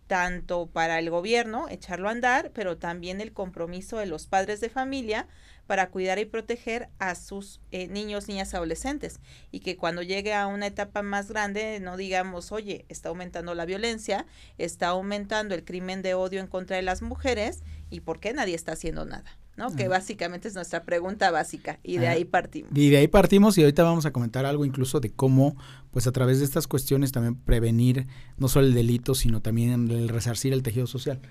tanto 0.07 0.67
para 0.67 0.99
el 0.99 1.11
gobierno 1.11 1.69
echarlo 1.69 2.09
a 2.09 2.13
andar, 2.13 2.51
pero 2.55 2.79
también 2.79 3.21
el 3.21 3.33
compromiso 3.33 3.99
de 3.99 4.07
los 4.07 4.27
padres 4.27 4.61
de 4.61 4.71
familia 4.71 5.29
para 5.73 5.89
cuidar 5.89 6.19
y 6.19 6.27
proteger 6.27 6.91
a 6.99 7.15
sus 7.15 7.63
eh, 7.71 7.89
niños, 7.89 8.29
niñas, 8.29 8.53
adolescentes 8.53 9.21
y 9.51 9.61
que 9.61 9.79
cuando 9.79 10.03
llegue 10.03 10.35
a 10.35 10.47
una 10.47 10.67
etapa 10.67 11.01
más 11.01 11.31
grande 11.31 11.81
no 11.81 11.97
digamos, 11.97 12.53
oye, 12.53 12.85
está 12.91 13.09
aumentando 13.09 13.55
la 13.55 13.65
violencia, 13.65 14.27
está 14.59 14.89
aumentando 14.89 15.55
el 15.55 15.65
crimen 15.65 16.03
de 16.03 16.13
odio 16.13 16.41
en 16.41 16.47
contra 16.47 16.77
de 16.77 16.83
las 16.83 17.01
mujeres 17.01 17.63
y 17.89 18.01
por 18.01 18.21
qué 18.21 18.35
nadie 18.35 18.55
está 18.55 18.73
haciendo 18.73 19.07
nada. 19.07 19.39
¿no? 19.57 19.75
Que 19.75 19.89
básicamente 19.89 20.49
es 20.49 20.55
nuestra 20.55 20.83
pregunta 20.83 21.31
básica 21.31 21.79
y 21.83 21.97
de 21.97 22.09
ahí 22.09 22.27
partimos. 22.27 22.71
Y 22.75 22.91
de 22.91 22.99
ahí 22.99 23.09
partimos 23.09 23.57
y 23.57 23.63
ahorita 23.63 23.83
vamos 23.83 24.05
a 24.05 24.13
comentar 24.13 24.45
algo 24.45 24.67
incluso 24.67 25.01
de 25.01 25.11
cómo, 25.11 25.57
pues 25.91 26.07
a 26.07 26.13
través 26.13 26.41
de 26.41 26.45
estas 26.45 26.67
cuestiones 26.67 27.13
también 27.13 27.35
prevenir 27.35 28.09
no 28.37 28.49
solo 28.49 28.67
el 28.67 28.75
delito, 28.75 29.15
sino 29.15 29.41
también 29.41 29.91
el 29.91 30.11
resarcir 30.11 30.53
el 30.53 30.63
tejido 30.63 30.87
social. 30.87 31.23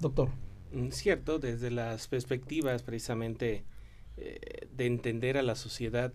Doctor. 0.00 0.30
Mm, 0.72 0.88
cierto, 0.90 1.38
desde 1.38 1.70
las 1.70 2.08
perspectivas 2.08 2.82
precisamente 2.82 3.64
eh, 4.16 4.68
de 4.74 4.86
entender 4.86 5.36
a 5.36 5.42
la 5.42 5.54
sociedad 5.54 6.12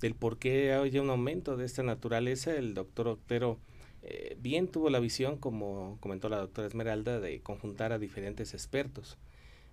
del 0.00 0.14
por 0.14 0.38
qué 0.38 0.72
hay 0.74 0.98
un 0.98 1.08
aumento 1.10 1.56
de 1.56 1.64
esta 1.64 1.82
naturaleza, 1.82 2.54
el 2.54 2.74
doctor 2.74 3.08
Octero 3.08 3.58
eh, 4.02 4.36
bien 4.38 4.68
tuvo 4.68 4.90
la 4.90 5.00
visión, 5.00 5.38
como 5.38 5.96
comentó 6.00 6.28
la 6.28 6.38
doctora 6.38 6.68
Esmeralda, 6.68 7.18
de 7.20 7.40
conjuntar 7.40 7.92
a 7.92 7.98
diferentes 7.98 8.52
expertos, 8.52 9.16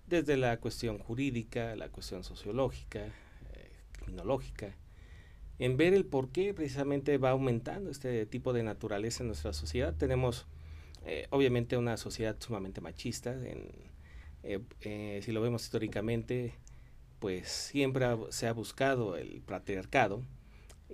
desde 0.06 0.38
la 0.38 0.58
cuestión 0.58 0.98
jurídica, 0.98 1.76
la 1.76 1.90
cuestión 1.90 2.24
sociológica, 2.24 3.04
eh, 3.06 3.70
criminológica, 3.92 4.76
en 5.58 5.76
ver 5.76 5.92
el 5.92 6.06
por 6.06 6.30
qué 6.30 6.54
precisamente 6.54 7.18
va 7.18 7.30
aumentando 7.30 7.90
este 7.90 8.24
tipo 8.26 8.54
de 8.54 8.62
naturaleza 8.62 9.22
en 9.22 9.28
nuestra 9.28 9.52
sociedad. 9.52 9.94
Tenemos 9.94 10.46
obviamente 11.30 11.76
una 11.76 11.96
sociedad 11.96 12.36
sumamente 12.38 12.80
machista 12.80 13.32
en 13.32 13.72
eh, 14.42 14.60
eh, 14.80 15.20
si 15.22 15.32
lo 15.32 15.40
vemos 15.40 15.62
históricamente, 15.64 16.54
pues 17.18 17.48
siempre 17.48 18.06
se 18.30 18.48
ha 18.48 18.52
buscado 18.52 19.16
el 19.16 19.42
patriarcado, 19.42 20.22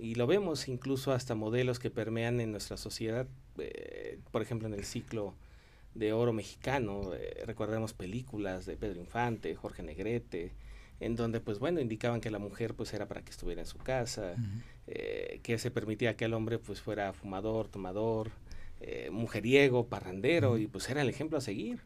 y 0.01 0.15
lo 0.15 0.27
vemos 0.27 0.67
incluso 0.67 1.11
hasta 1.11 1.35
modelos 1.35 1.79
que 1.79 1.89
permean 1.89 2.39
en 2.39 2.51
nuestra 2.51 2.77
sociedad, 2.77 3.27
eh, 3.57 4.19
por 4.31 4.41
ejemplo 4.41 4.67
en 4.67 4.73
el 4.73 4.85
ciclo 4.85 5.35
de 5.93 6.13
oro 6.13 6.33
mexicano, 6.33 7.13
eh, 7.13 7.43
recordemos 7.45 7.93
películas 7.93 8.65
de 8.65 8.77
Pedro 8.77 8.99
Infante, 8.99 9.55
Jorge 9.55 9.83
Negrete, 9.83 10.51
en 10.99 11.15
donde 11.15 11.39
pues 11.39 11.59
bueno 11.59 11.81
indicaban 11.81 12.21
que 12.21 12.31
la 12.31 12.39
mujer 12.39 12.75
pues 12.75 12.93
era 12.93 13.07
para 13.07 13.21
que 13.21 13.31
estuviera 13.31 13.61
en 13.61 13.67
su 13.67 13.77
casa, 13.77 14.35
eh, 14.87 15.39
que 15.43 15.57
se 15.57 15.71
permitía 15.71 16.15
que 16.15 16.25
el 16.25 16.33
hombre 16.33 16.59
pues 16.59 16.81
fuera 16.81 17.13
fumador, 17.13 17.67
tomador, 17.67 18.31
mujeriego, 19.11 19.87
parrandero 19.87 20.57
y 20.57 20.67
pues 20.67 20.89
era 20.89 21.01
el 21.01 21.09
ejemplo 21.09 21.37
a 21.37 21.41
seguir. 21.41 21.81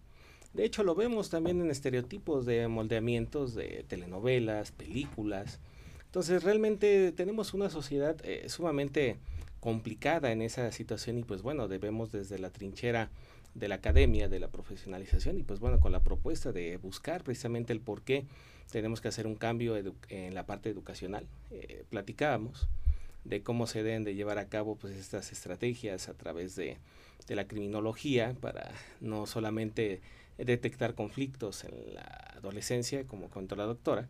De 0.53 0.65
hecho 0.65 0.83
lo 0.83 0.95
vemos 0.95 1.29
también 1.29 1.61
en 1.61 1.71
estereotipos 1.71 2.45
de 2.45 2.67
moldeamientos 2.67 3.55
de 3.55 3.85
telenovelas, 3.87 4.71
películas, 4.71 5.59
entonces 6.13 6.43
realmente 6.43 7.11
tenemos 7.11 7.55
una 7.55 7.71
sociedad 7.71 8.15
eh, 8.23 8.47
sumamente 8.47 9.17
complicada 9.59 10.31
en 10.31 10.43
esa 10.43 10.71
situación 10.71 11.17
y 11.17 11.23
pues 11.23 11.41
bueno, 11.41 11.67
debemos 11.67 12.11
desde 12.11 12.37
la 12.37 12.51
trinchera 12.51 13.09
de 13.55 13.67
la 13.67 13.75
academia, 13.75 14.29
de 14.29 14.39
la 14.39 14.47
profesionalización 14.47 15.39
y 15.39 15.43
pues 15.43 15.59
bueno, 15.59 15.79
con 15.79 15.91
la 15.91 16.01
propuesta 16.01 16.51
de 16.51 16.77
buscar 16.77 17.23
precisamente 17.23 17.73
el 17.73 17.79
por 17.79 18.03
qué 18.03 18.27
tenemos 18.71 19.01
que 19.01 19.07
hacer 19.07 19.25
un 19.25 19.33
cambio 19.33 19.75
en 20.09 20.35
la 20.35 20.45
parte 20.45 20.69
educacional. 20.69 21.25
Eh, 21.49 21.83
platicábamos 21.89 22.67
de 23.23 23.41
cómo 23.41 23.65
se 23.65 23.81
deben 23.81 24.03
de 24.03 24.13
llevar 24.13 24.37
a 24.37 24.49
cabo 24.49 24.75
pues 24.75 24.95
estas 24.95 25.31
estrategias 25.31 26.09
a 26.09 26.13
través 26.13 26.55
de, 26.55 26.77
de 27.25 27.35
la 27.35 27.47
criminología 27.47 28.35
para 28.39 28.71
no 29.01 29.25
solamente 29.25 30.01
detectar 30.37 30.95
conflictos 30.95 31.63
en 31.63 31.95
la 31.95 32.33
adolescencia, 32.35 33.05
como 33.05 33.29
contó 33.29 33.55
la 33.55 33.65
doctora, 33.65 34.09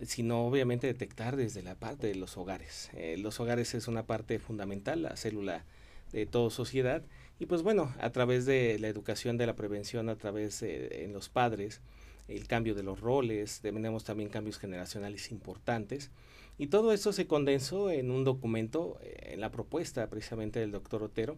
sino 0.00 0.46
obviamente 0.46 0.86
detectar 0.86 1.36
desde 1.36 1.62
la 1.62 1.74
parte 1.74 2.06
de 2.06 2.14
los 2.14 2.36
hogares. 2.36 2.90
Eh, 2.94 3.16
los 3.18 3.38
hogares 3.40 3.74
es 3.74 3.88
una 3.88 4.04
parte 4.04 4.38
fundamental, 4.38 5.02
la 5.02 5.16
célula 5.16 5.64
de 6.12 6.26
toda 6.26 6.50
sociedad, 6.50 7.02
y 7.38 7.46
pues 7.46 7.62
bueno, 7.62 7.94
a 8.00 8.10
través 8.10 8.46
de 8.46 8.78
la 8.78 8.88
educación 8.88 9.36
de 9.36 9.46
la 9.46 9.56
prevención, 9.56 10.08
a 10.08 10.16
través 10.16 10.60
de 10.60 11.04
en 11.04 11.12
los 11.12 11.28
padres, 11.28 11.80
el 12.28 12.46
cambio 12.46 12.74
de 12.74 12.82
los 12.82 13.00
roles, 13.00 13.60
tenemos 13.60 14.04
también 14.04 14.28
cambios 14.28 14.58
generacionales 14.58 15.30
importantes, 15.30 16.10
y 16.58 16.66
todo 16.66 16.92
esto 16.92 17.12
se 17.12 17.26
condensó 17.26 17.90
en 17.90 18.10
un 18.10 18.24
documento, 18.24 18.98
eh, 19.02 19.32
en 19.32 19.40
la 19.40 19.50
propuesta 19.50 20.08
precisamente 20.08 20.60
del 20.60 20.70
doctor 20.70 21.02
Otero, 21.02 21.36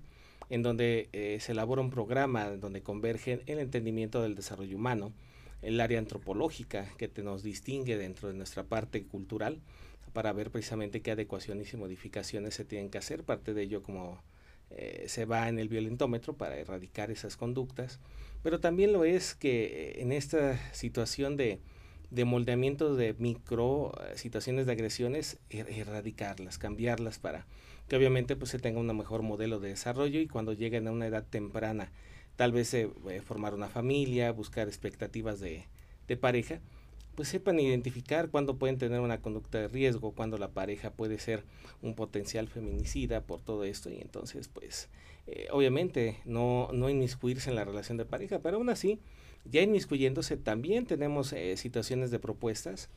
en 0.50 0.62
donde 0.62 1.08
eh, 1.12 1.38
se 1.40 1.52
elabora 1.52 1.82
un 1.82 1.90
programa 1.90 2.50
donde 2.50 2.82
convergen 2.82 3.42
el 3.46 3.58
entendimiento 3.58 4.22
del 4.22 4.34
desarrollo 4.34 4.76
humano, 4.76 5.12
el 5.62 5.80
área 5.80 5.98
antropológica 5.98 6.86
que 6.98 7.08
te 7.08 7.22
nos 7.22 7.42
distingue 7.42 7.96
dentro 7.96 8.28
de 8.28 8.34
nuestra 8.34 8.64
parte 8.64 9.04
cultural 9.04 9.60
para 10.12 10.32
ver 10.32 10.50
precisamente 10.50 11.02
qué 11.02 11.10
adecuaciones 11.10 11.72
y 11.72 11.76
modificaciones 11.76 12.54
se 12.54 12.64
tienen 12.64 12.88
que 12.88 12.98
hacer. 12.98 13.24
Parte 13.24 13.52
de 13.52 13.62
ello 13.62 13.82
como 13.82 14.22
eh, 14.70 15.04
se 15.08 15.24
va 15.24 15.48
en 15.48 15.58
el 15.58 15.68
violentómetro 15.68 16.36
para 16.36 16.56
erradicar 16.56 17.10
esas 17.10 17.36
conductas, 17.36 18.00
pero 18.42 18.60
también 18.60 18.92
lo 18.92 19.04
es 19.04 19.34
que 19.34 19.64
eh, 19.64 20.02
en 20.02 20.12
esta 20.12 20.58
situación 20.72 21.36
de, 21.36 21.60
de 22.14 22.24
moldeamiento 22.24 22.94
de 22.94 23.14
micro 23.18 23.92
eh, 24.00 24.16
situaciones 24.16 24.66
de 24.66 24.72
agresiones, 24.72 25.38
er, 25.50 25.68
erradicarlas, 25.68 26.58
cambiarlas 26.58 27.18
para 27.18 27.46
que 27.88 27.96
obviamente 27.96 28.36
pues 28.36 28.50
se 28.50 28.58
tenga 28.58 28.78
un 28.78 28.96
mejor 28.96 29.22
modelo 29.22 29.58
de 29.58 29.70
desarrollo 29.70 30.20
y 30.20 30.28
cuando 30.28 30.52
lleguen 30.52 30.86
a 30.86 30.92
una 30.92 31.06
edad 31.06 31.24
temprana 31.28 31.90
tal 32.36 32.52
vez 32.52 32.72
eh, 32.74 32.88
formar 33.24 33.54
una 33.54 33.68
familia, 33.68 34.30
buscar 34.32 34.68
expectativas 34.68 35.40
de, 35.40 35.66
pareja, 36.20 36.60
pues 37.16 37.28
sepan 37.28 37.58
identificar 37.58 38.28
cuándo 38.28 38.56
pueden 38.56 38.78
tener 38.78 39.00
una 39.00 39.20
conducta 39.20 39.58
de 39.58 39.68
riesgo, 39.68 40.12
cuándo 40.12 40.38
la 40.38 40.50
pareja 40.50 40.90
puede 40.90 41.18
ser 41.18 41.44
un 41.82 41.94
potencial 41.94 42.46
feminicida 42.48 43.22
por 43.22 43.40
todo 43.40 43.64
esto 43.64 43.90
y 43.90 43.96
entonces 44.00 44.46
pues 44.48 44.88
eh, 45.26 45.48
obviamente 45.50 46.18
no, 46.24 46.68
no 46.72 46.88
inmiscuirse 46.88 47.50
en 47.50 47.56
la 47.56 47.64
relación 47.64 47.98
de 47.98 48.04
pareja, 48.04 48.38
pero 48.38 48.58
aún 48.58 48.70
así 48.70 49.00
ya 49.44 49.62
inmiscuyéndose 49.62 50.36
también 50.36 50.86
tenemos 50.86 51.32
eh, 51.32 51.56
situaciones 51.56 52.10
de 52.10 52.18
propuestas 52.18 52.88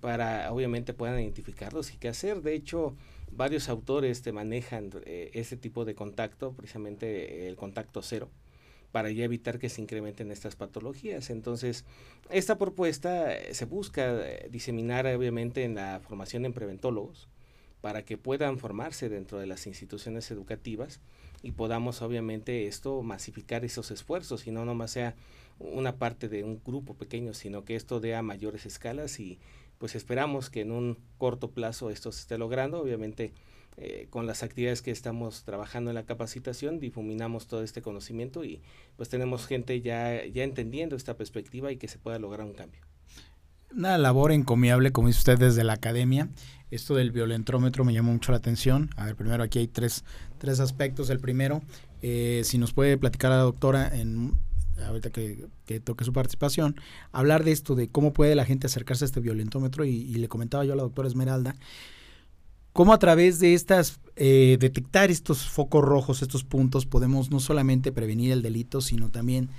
para 0.00 0.50
obviamente 0.52 0.94
puedan 0.94 1.20
identificarlos 1.20 1.92
y 1.92 1.98
qué 1.98 2.08
hacer. 2.08 2.42
De 2.42 2.54
hecho, 2.54 2.96
varios 3.30 3.68
autores 3.68 4.22
te 4.22 4.32
manejan 4.32 4.90
ese 5.04 5.56
tipo 5.56 5.84
de 5.84 5.94
contacto, 5.94 6.52
precisamente 6.52 7.46
el 7.46 7.56
contacto 7.56 8.02
cero, 8.02 8.30
para 8.92 9.10
ya 9.10 9.24
evitar 9.24 9.58
que 9.58 9.68
se 9.68 9.80
incrementen 9.80 10.30
estas 10.30 10.54
patologías. 10.54 11.30
Entonces, 11.30 11.84
esta 12.30 12.58
propuesta 12.58 13.34
eh, 13.34 13.54
se 13.54 13.64
busca 13.64 14.20
eh, 14.20 14.48
diseminar 14.50 15.06
obviamente 15.06 15.64
en 15.64 15.74
la 15.74 16.00
formación 16.00 16.44
en 16.44 16.52
preventólogos 16.52 17.28
para 17.80 18.04
que 18.04 18.16
puedan 18.16 18.58
formarse 18.58 19.08
dentro 19.08 19.38
de 19.38 19.46
las 19.46 19.66
instituciones 19.66 20.30
educativas 20.30 21.00
y 21.42 21.52
podamos 21.52 22.00
obviamente 22.00 22.68
esto 22.68 23.02
masificar 23.02 23.64
esos 23.64 23.90
esfuerzos 23.90 24.46
y 24.46 24.52
no 24.52 24.64
nomás 24.64 24.92
sea 24.92 25.16
una 25.62 25.96
parte 25.96 26.28
de 26.28 26.44
un 26.44 26.60
grupo 26.64 26.94
pequeño, 26.94 27.34
sino 27.34 27.64
que 27.64 27.76
esto 27.76 28.00
dé 28.00 28.14
a 28.14 28.22
mayores 28.22 28.66
escalas 28.66 29.20
y 29.20 29.38
pues 29.78 29.94
esperamos 29.94 30.50
que 30.50 30.60
en 30.60 30.72
un 30.72 30.98
corto 31.18 31.50
plazo 31.50 31.90
esto 31.90 32.12
se 32.12 32.20
esté 32.20 32.38
logrando. 32.38 32.80
Obviamente 32.80 33.32
eh, 33.78 34.06
con 34.10 34.26
las 34.26 34.42
actividades 34.42 34.82
que 34.82 34.90
estamos 34.90 35.44
trabajando 35.44 35.90
en 35.90 35.94
la 35.94 36.04
capacitación, 36.04 36.78
difuminamos 36.78 37.46
todo 37.46 37.62
este 37.62 37.80
conocimiento 37.80 38.44
y 38.44 38.60
pues 38.96 39.08
tenemos 39.08 39.46
gente 39.46 39.80
ya, 39.80 40.24
ya 40.26 40.44
entendiendo 40.44 40.94
esta 40.94 41.16
perspectiva 41.16 41.72
y 41.72 41.78
que 41.78 41.88
se 41.88 41.98
pueda 41.98 42.18
lograr 42.18 42.46
un 42.46 42.52
cambio. 42.52 42.80
Una 43.74 43.96
labor 43.96 44.32
encomiable, 44.32 44.92
como 44.92 45.08
dice 45.08 45.20
usted, 45.20 45.38
desde 45.38 45.64
la 45.64 45.72
academia. 45.72 46.28
Esto 46.70 46.94
del 46.94 47.10
violentrómetro 47.10 47.84
me 47.84 47.94
llamó 47.94 48.12
mucho 48.12 48.32
la 48.32 48.38
atención. 48.38 48.90
A 48.96 49.06
ver, 49.06 49.16
primero 49.16 49.42
aquí 49.42 49.58
hay 49.58 49.68
tres, 49.68 50.04
tres 50.36 50.60
aspectos. 50.60 51.08
El 51.08 51.20
primero, 51.20 51.62
eh, 52.02 52.42
si 52.44 52.58
nos 52.58 52.74
puede 52.74 52.98
platicar 52.98 53.32
a 53.32 53.36
la 53.36 53.42
doctora 53.42 53.88
en 53.96 54.34
ahorita 54.86 55.10
que, 55.10 55.48
toque 55.84 56.04
su 56.04 56.12
participación, 56.12 56.76
hablar 57.12 57.44
de 57.44 57.52
esto, 57.52 57.74
de 57.74 57.88
cómo 57.88 58.12
puede 58.12 58.34
la 58.34 58.44
gente 58.44 58.66
acercarse 58.66 59.04
a 59.04 59.06
este 59.06 59.20
violentómetro 59.20 59.84
y, 59.84 59.90
y 59.90 60.14
le 60.14 60.28
comentaba 60.28 60.64
yo 60.64 60.72
a 60.72 60.76
la 60.76 60.82
doctora 60.82 61.08
Esmeralda 61.08 61.54
cómo 62.72 62.92
a 62.92 62.98
través 62.98 63.38
de 63.38 63.54
estas, 63.54 64.00
eh, 64.16 64.56
detectar 64.60 65.10
estos 65.10 65.48
focos 65.48 65.84
rojos, 65.84 66.22
estos 66.22 66.44
puntos, 66.44 66.86
podemos 66.86 67.30
no 67.30 67.40
solamente 67.40 67.92
prevenir 67.92 68.32
el 68.32 68.42
delito, 68.42 68.80
sino 68.80 69.10
también 69.10 69.50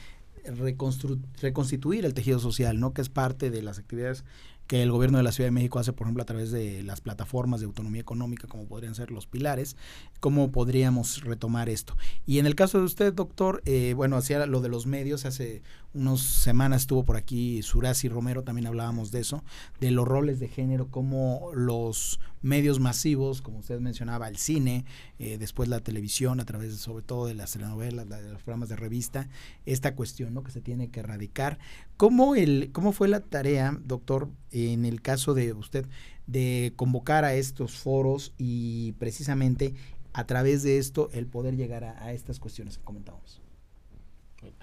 reconstituir 1.42 2.04
el 2.04 2.14
tejido 2.14 2.38
social, 2.38 2.80
¿no? 2.80 2.94
Que 2.94 3.02
es 3.02 3.10
parte 3.10 3.50
de 3.50 3.62
las 3.62 3.80
actividades 3.80 4.26
que 4.68 4.82
el 4.82 4.92
gobierno 4.92 5.18
de 5.18 5.24
la 5.24 5.32
Ciudad 5.32 5.48
de 5.48 5.52
México 5.52 5.80
hace, 5.80 5.94
por 5.94 6.08
ejemplo, 6.08 6.24
a 6.24 6.26
través 6.26 6.52
de 6.52 6.84
las 6.84 7.02
plataformas 7.02 7.60
de 7.60 7.66
autonomía 7.66 8.02
económica, 8.02 8.48
como 8.48 8.66
podrían 8.66 8.96
ser 8.96 9.12
los 9.12 9.28
pilares, 9.28 9.76
cómo 10.20 10.52
podríamos 10.52 11.22
retomar 11.24 11.70
esto. 11.70 11.98
Y 12.26 12.40
en 12.40 12.46
el 12.46 12.56
caso 12.56 12.80
de 12.80 12.86
usted, 12.86 13.14
doctor, 13.14 13.62
eh, 13.66 13.94
bueno, 13.96 14.16
hacía 14.16 14.46
lo 14.46 14.62
de 14.62 14.70
los 14.70 14.86
medios, 14.86 15.26
hace 15.26 15.62
unas 15.94 16.22
semanas 16.22 16.82
estuvo 16.82 17.04
por 17.04 17.18
aquí 17.18 17.62
Surasi 17.62 18.10
Romero, 18.10 18.44
también 18.44 18.68
hablábamos 18.68 19.12
de 19.12 19.20
eso, 19.20 19.44
de 19.80 19.92
los 19.92 20.08
roles 20.08 20.40
de 20.40 20.48
género, 20.48 20.88
cómo 20.90 21.52
los 21.54 22.20
medios 22.42 22.80
masivos, 22.80 23.42
como 23.42 23.60
usted 23.60 23.80
mencionaba, 23.80 24.28
el 24.28 24.38
cine, 24.38 24.86
eh, 25.20 25.38
después 25.38 25.70
la 25.70 25.80
televisión, 25.80 26.40
a 26.40 26.46
través 26.46 26.76
sobre 26.76 27.04
todo 27.04 27.28
de 27.28 27.36
las 27.36 27.54
telenovelas, 27.54 28.08
de 28.08 28.32
los 28.32 28.44
programas 28.44 28.70
de 28.70 28.76
revista, 28.76 29.30
esta 29.66 29.96
cuestión 29.96 30.34
¿no? 30.34 30.44
que 30.44 30.52
se 30.52 30.62
tiene 30.62 30.90
que 30.90 31.02
erradicar. 31.02 31.60
¿Cómo, 31.98 32.36
el, 32.36 32.72
¿Cómo 32.72 32.92
fue 32.92 33.08
la 33.08 33.22
tarea, 33.22 33.78
doctor, 33.84 34.30
en 34.52 34.86
el 34.86 35.02
caso 35.02 35.34
de 35.34 35.54
usted, 35.54 35.86
de 36.28 36.74
convocar 36.76 37.26
a 37.26 37.34
estos 37.36 37.78
foros 37.78 38.34
y 38.38 38.94
precisamente 38.94 39.74
a 40.14 40.26
través 40.26 40.64
de 40.64 40.78
esto 40.78 41.10
el 41.14 41.28
poder 41.28 41.56
llegar 41.56 41.84
a, 41.84 42.14
estas 42.14 42.40
cuestiones 42.40 42.78
que 42.78 42.84
comentamos? 42.84 43.43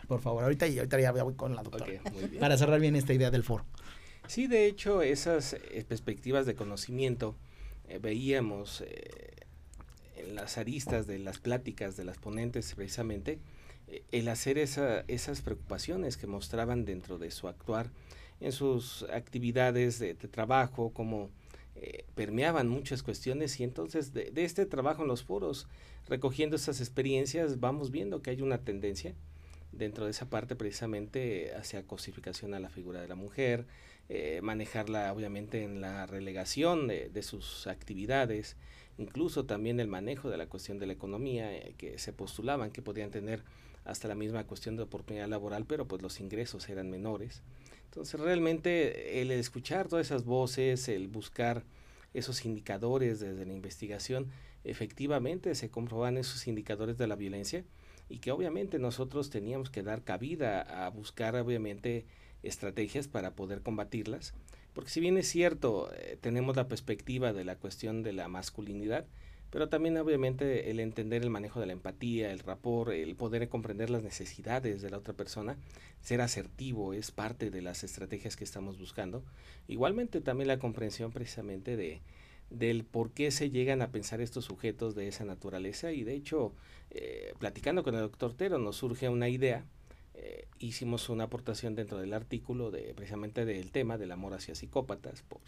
Por 0.08 0.20
favor, 0.20 0.44
ahorita, 0.44 0.66
ahorita 0.66 1.00
ya 1.00 1.12
voy 1.12 1.34
con 1.34 1.54
la 1.54 1.62
doctora. 1.62 1.86
para 2.38 2.56
cerrar 2.56 2.80
bien 2.80 2.96
esta 2.96 3.12
idea 3.12 3.30
del 3.30 3.42
foro. 3.42 3.64
Sí, 4.30 4.46
de 4.46 4.66
hecho, 4.66 5.02
esas 5.02 5.54
eh, 5.54 5.84
perspectivas 5.88 6.46
de 6.46 6.54
conocimiento 6.54 7.34
eh, 7.88 7.98
veíamos 7.98 8.80
eh, 8.82 9.34
en 10.16 10.36
las 10.36 10.56
aristas 10.56 11.08
de 11.08 11.18
las 11.18 11.38
pláticas 11.38 11.96
de 11.96 12.04
las 12.04 12.18
ponentes 12.18 12.72
precisamente 12.76 13.40
el 14.12 14.28
hacer 14.28 14.56
esa, 14.56 15.00
esas 15.08 15.42
preocupaciones 15.42 16.16
que 16.16 16.28
mostraban 16.28 16.84
dentro 16.84 17.18
de 17.18 17.32
su 17.32 17.48
actuar 17.48 17.90
en 18.38 18.52
sus 18.52 19.02
actividades 19.12 19.98
de, 19.98 20.14
trabajo, 20.14 20.92
como 20.92 21.28
permeaban 22.14 22.68
muchas 22.68 23.02
cuestiones 23.02 23.58
y 23.58 23.64
entonces 23.64 24.12
de, 24.12 24.30
de, 24.30 24.44
este 24.44 24.64
trabajo 24.64 25.02
en 25.02 25.08
los 25.08 25.24
foros, 25.24 25.66
recogiendo 26.08 26.54
esas 26.54 26.80
experiencias, 26.80 27.58
vamos 27.58 27.90
viendo 27.90 28.22
que 28.22 28.30
hay 28.30 28.42
una 28.42 28.58
tendencia 28.58 29.16
dentro 29.72 30.04
de 30.04 30.10
esa 30.10 30.28
parte 30.28 30.56
precisamente 30.56 31.54
hacia 31.54 31.86
cosificación 31.86 32.54
a 32.54 32.60
la 32.60 32.70
figura 32.70 33.00
de 33.00 33.08
la 33.08 33.14
mujer, 33.14 33.66
eh, 34.08 34.40
manejarla 34.42 35.12
obviamente 35.12 35.62
en 35.62 35.80
la 35.80 36.06
relegación 36.06 36.88
de, 36.88 37.22
sus 37.22 37.66
actividades, 37.66 38.56
incluso 38.98 39.46
también 39.46 39.78
el 39.78 39.86
manejo 39.86 40.30
de 40.30 40.36
la 40.36 40.46
cuestión 40.46 40.78
de 40.78 40.86
la 40.86 40.92
economía, 40.92 41.54
eh, 41.54 41.74
que 41.78 41.98
se 41.98 42.12
postulaban 42.12 42.72
que 42.72 42.82
podían 42.82 43.10
tener 43.10 43.44
hasta 43.84 44.08
la 44.08 44.14
misma 44.14 44.44
cuestión 44.44 44.76
de 44.76 44.82
oportunidad 44.82 45.28
laboral, 45.28 45.64
pero 45.64 45.86
pues 45.86 46.02
los 46.02 46.20
ingresos 46.20 46.68
eran 46.68 46.90
menores. 46.90 47.42
Entonces 47.84 48.20
realmente 48.20 49.20
el 49.20 49.30
escuchar 49.30 49.88
todas 49.88 50.06
esas 50.06 50.24
voces, 50.24 50.88
el 50.88 51.08
buscar 51.08 51.64
esos 52.12 52.44
indicadores 52.44 53.20
desde 53.20 53.46
la 53.46 53.52
investigación, 53.52 54.30
efectivamente 54.64 55.54
se 55.54 55.70
comproban 55.70 56.18
esos 56.18 56.46
indicadores 56.46 56.98
de 56.98 57.06
la 57.06 57.16
violencia 57.16 57.64
y 58.10 58.18
que 58.18 58.32
obviamente 58.32 58.78
nosotros 58.78 59.30
teníamos 59.30 59.70
que 59.70 59.82
dar 59.82 60.02
cabida 60.02 60.60
a 60.84 60.90
buscar 60.90 61.36
obviamente 61.36 62.04
estrategias 62.42 63.08
para 63.08 63.30
poder 63.30 63.62
combatirlas, 63.62 64.34
porque 64.74 64.90
si 64.90 65.00
bien 65.00 65.16
es 65.16 65.28
cierto, 65.28 65.90
eh, 65.94 66.18
tenemos 66.20 66.56
la 66.56 66.68
perspectiva 66.68 67.32
de 67.32 67.44
la 67.44 67.56
cuestión 67.56 68.02
de 68.02 68.12
la 68.12 68.28
masculinidad, 68.28 69.06
pero 69.50 69.68
también 69.68 69.96
obviamente 69.96 70.70
el 70.70 70.78
entender 70.78 71.22
el 71.22 71.30
manejo 71.30 71.58
de 71.58 71.66
la 71.66 71.72
empatía, 71.72 72.30
el 72.30 72.38
rapor, 72.38 72.92
el 72.92 73.16
poder 73.16 73.48
comprender 73.48 73.90
las 73.90 74.02
necesidades 74.02 74.80
de 74.80 74.90
la 74.90 74.98
otra 74.98 75.14
persona, 75.14 75.56
ser 76.02 76.20
asertivo 76.20 76.94
es 76.94 77.10
parte 77.10 77.50
de 77.50 77.60
las 77.60 77.82
estrategias 77.82 78.36
que 78.36 78.44
estamos 78.44 78.78
buscando. 78.78 79.24
Igualmente 79.66 80.20
también 80.20 80.48
la 80.48 80.60
comprensión 80.60 81.10
precisamente 81.10 81.76
de 81.76 82.00
del 82.50 82.84
por 82.84 83.12
qué 83.12 83.30
se 83.30 83.50
llegan 83.50 83.80
a 83.80 83.90
pensar 83.90 84.20
estos 84.20 84.44
sujetos 84.44 84.94
de 84.94 85.08
esa 85.08 85.24
naturaleza 85.24 85.92
y 85.92 86.04
de 86.04 86.14
hecho 86.14 86.52
eh, 86.90 87.32
platicando 87.38 87.82
con 87.82 87.94
el 87.94 88.02
doctor 88.02 88.34
Tero 88.34 88.58
nos 88.58 88.76
surge 88.76 89.08
una 89.08 89.28
idea 89.28 89.64
eh, 90.22 90.46
hicimos 90.58 91.08
una 91.08 91.24
aportación 91.24 91.74
dentro 91.74 91.98
del 91.98 92.12
artículo 92.12 92.70
de 92.70 92.92
precisamente 92.94 93.46
del 93.46 93.70
tema 93.70 93.96
del 93.96 94.12
amor 94.12 94.34
hacia 94.34 94.54
psicópatas 94.54 95.22
por 95.22 95.40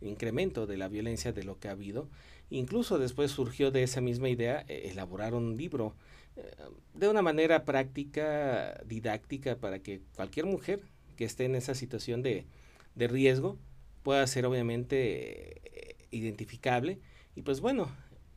incremento 0.00 0.66
de 0.66 0.78
la 0.78 0.88
violencia 0.88 1.32
de 1.32 1.44
lo 1.44 1.58
que 1.58 1.68
ha 1.68 1.72
habido. 1.72 2.08
Incluso 2.48 2.98
después 2.98 3.30
surgió 3.30 3.70
de 3.70 3.82
esa 3.82 4.00
misma 4.00 4.30
idea 4.30 4.64
eh, 4.66 4.88
elaborar 4.90 5.34
un 5.34 5.56
libro 5.56 5.94
eh, 6.36 6.50
de 6.94 7.08
una 7.08 7.20
manera 7.20 7.64
práctica, 7.66 8.80
didáctica, 8.86 9.56
para 9.56 9.80
que 9.80 10.00
cualquier 10.16 10.46
mujer 10.46 10.80
que 11.16 11.26
esté 11.26 11.44
en 11.44 11.54
esa 11.54 11.74
situación 11.74 12.22
de, 12.22 12.46
de 12.94 13.08
riesgo 13.08 13.58
pueda 14.02 14.26
ser 14.26 14.46
obviamente 14.46 15.60
identificable. 16.14 17.00
Y 17.34 17.42
pues 17.42 17.60
bueno, 17.60 17.90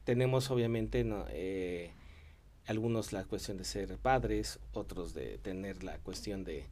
tenemos 0.04 0.50
obviamente 0.52 1.04
no, 1.04 1.26
algunos 2.68 3.14
la 3.14 3.24
cuestión 3.24 3.58
de 3.58 3.64
ser 3.64 3.98
padres, 3.98 4.60
otros 4.74 5.14
de 5.14 5.38
tener 5.38 5.84
la 5.84 5.98
cuestión 6.00 6.44
de 6.44 6.66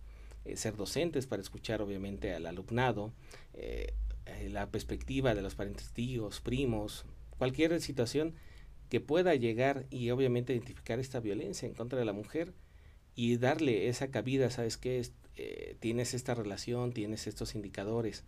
eh, 0.44 0.58
ser 0.58 0.76
docentes 0.76 1.26
para 1.26 1.42
escuchar 1.42 1.82
obviamente 1.82 2.34
al 2.34 2.46
alumnado, 2.46 3.14
eh, 3.54 3.94
eh, 4.26 4.50
la 4.50 4.70
perspectiva 4.70 5.34
de 5.34 5.42
los 5.42 5.56
parientes 5.56 5.92
tíos, 5.92 6.42
primos, 6.42 7.06
cualquier 7.38 7.82
situación 7.82 8.36
que 8.90 9.00
pueda 9.00 9.34
llegar 9.36 9.88
y 9.90 10.12
obviamente 10.12 10.54
identificar 10.54 11.00
esta 11.00 11.20
violencia 11.20 11.68
en 11.68 11.74
contra 11.74 11.98
de 11.98 12.06
la 12.06 12.14
mujer 12.14 12.54
y 13.16 13.38
darle 13.38 13.88
esa 13.88 14.12
cabida, 14.12 14.52
sabes 14.52 14.78
qué, 14.78 15.02
tienes 15.80 16.14
esta 16.14 16.36
relación, 16.36 16.92
tienes 16.92 17.26
estos 17.28 17.56
indicadores. 17.56 18.24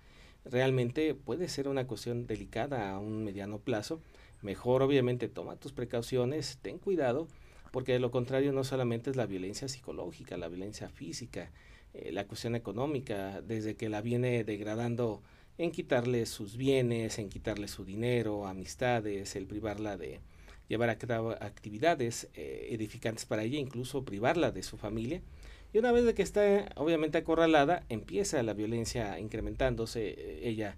Realmente 0.46 1.14
puede 1.14 1.50
ser 1.50 1.68
una 1.68 1.88
cuestión 1.88 2.28
delicada 2.28 2.92
a 2.92 3.00
un 3.00 3.24
mediano 3.24 3.60
plazo. 3.60 4.02
Mejor 4.42 4.82
obviamente 4.82 5.28
toma 5.28 5.56
tus 5.56 5.74
precauciones, 5.74 6.60
ten 6.62 6.78
cuidado 6.78 7.28
porque 7.72 7.94
de 7.94 8.00
lo 8.00 8.12
contrario 8.12 8.54
no 8.54 8.64
solamente 8.64 9.10
es 9.10 9.16
la 9.16 9.26
violencia 9.26 9.68
psicológica, 9.68 10.38
la 10.38 10.48
violencia 10.48 10.90
física, 10.90 11.52
eh, 11.94 12.12
la 12.12 12.26
cuestión 12.26 12.56
económica, 12.56 13.42
desde 13.42 13.76
que 13.76 13.90
la 13.90 14.02
viene 14.02 14.44
degradando 14.44 15.22
en 15.58 15.72
quitarle 15.72 16.26
sus 16.26 16.58
bienes, 16.58 17.20
en 17.20 17.30
quitarle 17.30 17.68
su 17.68 17.84
dinero, 17.84 18.48
amistades, 18.48 19.36
el 19.36 19.48
privarla 19.48 19.98
de 19.98 20.22
llevar 20.68 20.90
a 20.90 20.98
cabo 20.98 21.32
actividades 21.32 22.30
eh, 22.34 22.70
edificantes 22.72 23.26
para 23.26 23.44
ella, 23.44 23.58
incluso 23.58 24.04
privarla 24.04 24.52
de 24.52 24.64
su 24.64 24.78
familia. 24.78 25.22
Y 25.78 25.80
una 25.80 25.92
vez 25.92 26.06
de 26.06 26.16
que 26.16 26.24
está 26.24 26.70
obviamente 26.76 27.20
acorralada, 27.20 27.84
empieza 27.88 28.42
la 28.42 28.56
violencia 28.56 29.20
incrementándose, 29.20 30.08
eh, 30.08 30.50
ella 30.50 30.76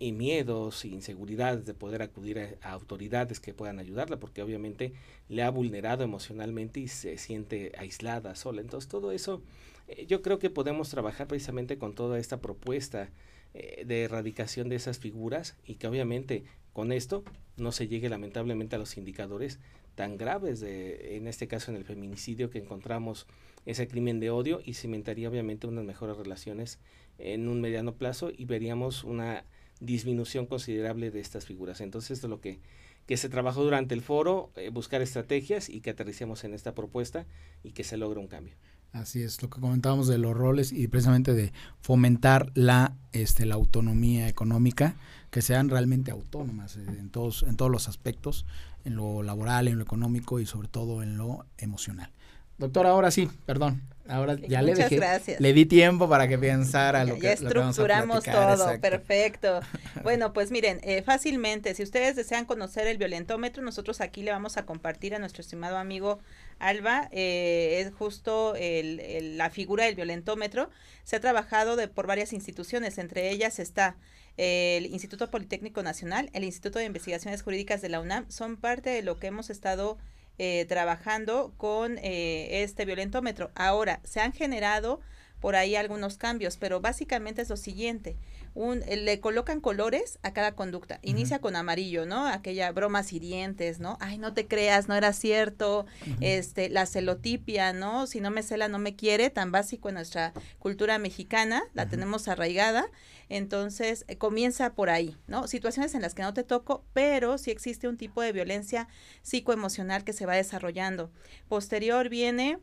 y 0.00 0.12
miedos, 0.12 0.86
inseguridades 0.86 1.66
de 1.66 1.74
poder 1.74 2.00
acudir 2.00 2.56
a, 2.62 2.70
autoridades 2.70 3.38
que 3.38 3.52
puedan 3.52 3.78
ayudarla, 3.78 4.18
porque 4.18 4.40
obviamente 4.40 4.94
le 5.28 5.42
ha 5.42 5.50
vulnerado 5.50 6.04
emocionalmente 6.04 6.80
y 6.80 6.88
se 6.88 7.18
siente 7.18 7.72
aislada, 7.76 8.34
sola. 8.34 8.62
Entonces 8.62 8.88
todo 8.88 9.12
eso 9.12 9.42
eh, 9.88 10.06
yo 10.06 10.22
creo 10.22 10.38
que 10.38 10.48
podemos 10.48 10.88
trabajar 10.88 11.26
precisamente 11.26 11.76
con 11.76 11.94
toda 11.94 12.18
esta 12.18 12.40
propuesta 12.40 13.10
eh, 13.52 13.84
de 13.84 14.04
erradicación 14.04 14.70
de 14.70 14.76
esas 14.76 15.00
figuras 15.00 15.54
y 15.66 15.74
que 15.74 15.86
obviamente 15.86 16.44
con 16.72 16.92
esto 16.92 17.24
no 17.58 17.72
se 17.72 17.88
llegue 17.88 18.08
lamentablemente 18.08 18.76
a 18.76 18.78
los 18.78 18.96
indicadores 18.96 19.58
tan 19.96 20.16
graves 20.16 20.60
de, 20.60 21.18
en 21.18 21.28
este 21.28 21.46
caso 21.46 21.70
en 21.70 21.76
el 21.76 21.84
feminicidio 21.84 22.48
que 22.48 22.58
encontramos 22.58 23.26
ese 23.66 23.88
crimen 23.88 24.20
de 24.20 24.30
odio 24.30 24.60
y 24.64 24.74
cimentaría 24.74 25.28
obviamente 25.28 25.66
unas 25.66 25.84
mejores 25.84 26.16
relaciones 26.16 26.78
en 27.18 27.48
un 27.48 27.60
mediano 27.60 27.94
plazo 27.94 28.30
y 28.36 28.44
veríamos 28.44 29.04
una 29.04 29.44
disminución 29.80 30.46
considerable 30.46 31.10
de 31.10 31.20
estas 31.20 31.46
figuras. 31.46 31.80
Entonces, 31.80 32.12
esto 32.12 32.26
es 32.26 32.30
lo 32.30 32.40
que, 32.40 32.58
que 33.06 33.16
se 33.16 33.28
trabajó 33.28 33.62
durante 33.62 33.94
el 33.94 34.02
foro, 34.02 34.50
eh, 34.56 34.70
buscar 34.70 35.02
estrategias 35.02 35.68
y 35.68 35.80
que 35.80 35.90
aterricemos 35.90 36.44
en 36.44 36.54
esta 36.54 36.74
propuesta 36.74 37.26
y 37.62 37.72
que 37.72 37.84
se 37.84 37.96
logre 37.96 38.20
un 38.20 38.28
cambio. 38.28 38.54
Así 38.92 39.22
es, 39.22 39.42
lo 39.42 39.50
que 39.50 39.60
comentábamos 39.60 40.06
de 40.06 40.18
los 40.18 40.36
roles 40.36 40.72
y 40.72 40.86
precisamente 40.86 41.34
de 41.34 41.52
fomentar 41.80 42.52
la, 42.54 42.94
este, 43.12 43.44
la 43.44 43.56
autonomía 43.56 44.28
económica, 44.28 44.94
que 45.32 45.42
sean 45.42 45.68
realmente 45.68 46.12
autónomas 46.12 46.76
eh, 46.76 46.84
en, 46.86 47.10
todos, 47.10 47.42
en 47.42 47.56
todos 47.56 47.72
los 47.72 47.88
aspectos, 47.88 48.46
en 48.84 48.94
lo 48.94 49.24
laboral, 49.24 49.66
en 49.66 49.78
lo 49.78 49.82
económico 49.82 50.38
y 50.38 50.46
sobre 50.46 50.68
todo 50.68 51.02
en 51.02 51.16
lo 51.16 51.44
emocional. 51.58 52.12
Doctor, 52.58 52.86
ahora 52.86 53.10
sí, 53.10 53.28
perdón. 53.46 53.82
Ahora 54.06 54.34
ya 54.34 54.60
le 54.60 54.74
dejé, 54.74 54.96
gracias. 54.96 55.40
le 55.40 55.54
di 55.54 55.64
tiempo 55.64 56.10
para 56.10 56.28
que 56.28 56.36
pensara 56.36 57.06
lo 57.06 57.14
que 57.14 57.22
Ya 57.22 57.32
estructuramos 57.32 58.22
todo, 58.22 58.80
perfecto. 58.80 59.60
Bueno, 60.02 60.34
pues 60.34 60.50
miren, 60.50 60.80
eh, 60.82 61.02
fácilmente, 61.02 61.74
si 61.74 61.82
ustedes 61.82 62.14
desean 62.14 62.44
conocer 62.44 62.86
el 62.86 62.98
violentómetro, 62.98 63.62
nosotros 63.62 64.02
aquí 64.02 64.22
le 64.22 64.30
vamos 64.30 64.58
a 64.58 64.66
compartir 64.66 65.14
a 65.14 65.18
nuestro 65.18 65.40
estimado 65.40 65.78
amigo 65.78 66.18
Alba, 66.58 67.08
eh, 67.12 67.80
es 67.80 67.94
justo 67.94 68.54
el, 68.56 69.38
la 69.38 69.48
figura 69.48 69.86
del 69.86 69.94
violentómetro. 69.94 70.68
Se 71.04 71.16
ha 71.16 71.20
trabajado 71.20 71.76
de, 71.76 71.88
por 71.88 72.06
varias 72.06 72.34
instituciones, 72.34 72.98
entre 72.98 73.30
ellas 73.30 73.58
está 73.58 73.96
el 74.36 74.86
Instituto 74.86 75.30
Politécnico 75.30 75.82
Nacional, 75.82 76.28
el 76.34 76.44
Instituto 76.44 76.78
de 76.78 76.86
Investigaciones 76.86 77.42
Jurídicas 77.42 77.80
de 77.80 77.88
la 77.88 78.00
UNAM, 78.00 78.28
son 78.28 78.56
parte 78.56 78.90
de 78.90 79.02
lo 79.02 79.18
que 79.18 79.28
hemos 79.28 79.48
estado 79.48 79.96
eh, 80.38 80.64
trabajando 80.68 81.54
con 81.56 81.98
eh, 81.98 82.62
este 82.62 82.84
violentómetro. 82.84 83.50
Ahora, 83.54 84.00
se 84.04 84.20
han 84.20 84.32
generado 84.32 85.00
por 85.40 85.56
ahí 85.56 85.76
algunos 85.76 86.16
cambios, 86.16 86.56
pero 86.56 86.80
básicamente 86.80 87.42
es 87.42 87.50
lo 87.50 87.56
siguiente. 87.56 88.16
Un, 88.54 88.82
eh, 88.86 88.96
le 88.96 89.20
colocan 89.20 89.60
colores 89.60 90.18
a 90.22 90.32
cada 90.32 90.52
conducta. 90.52 91.00
Inicia 91.02 91.40
con 91.40 91.56
amarillo, 91.56 92.06
¿no? 92.06 92.26
Aquella 92.26 92.70
bromas 92.72 93.12
hirientes, 93.12 93.80
¿no? 93.80 93.96
Ay, 94.00 94.18
no 94.18 94.32
te 94.32 94.46
creas, 94.46 94.88
no 94.88 94.94
era 94.94 95.12
cierto. 95.12 95.86
Este, 96.20 96.68
la 96.68 96.86
celotipia, 96.86 97.72
¿no? 97.72 98.06
Si 98.06 98.20
no 98.20 98.30
me 98.30 98.42
cela, 98.42 98.68
no 98.68 98.78
me 98.78 98.94
quiere, 98.94 99.30
tan 99.30 99.52
básico 99.52 99.88
en 99.88 99.96
nuestra 99.96 100.32
cultura 100.58 100.98
mexicana, 100.98 101.64
la 101.74 101.88
tenemos 101.88 102.28
arraigada. 102.28 102.86
Entonces, 103.28 104.04
eh, 104.08 104.16
comienza 104.16 104.74
por 104.74 104.90
ahí, 104.90 105.16
¿no? 105.26 105.48
Situaciones 105.48 105.94
en 105.94 106.02
las 106.02 106.14
que 106.14 106.22
no 106.22 106.34
te 106.34 106.44
toco, 106.44 106.84
pero 106.92 107.38
sí 107.38 107.50
existe 107.50 107.88
un 107.88 107.96
tipo 107.96 108.22
de 108.22 108.32
violencia 108.32 108.88
psicoemocional 109.22 110.04
que 110.04 110.12
se 110.12 110.26
va 110.26 110.34
desarrollando. 110.34 111.10
Posterior 111.48 112.08
viene 112.08 112.58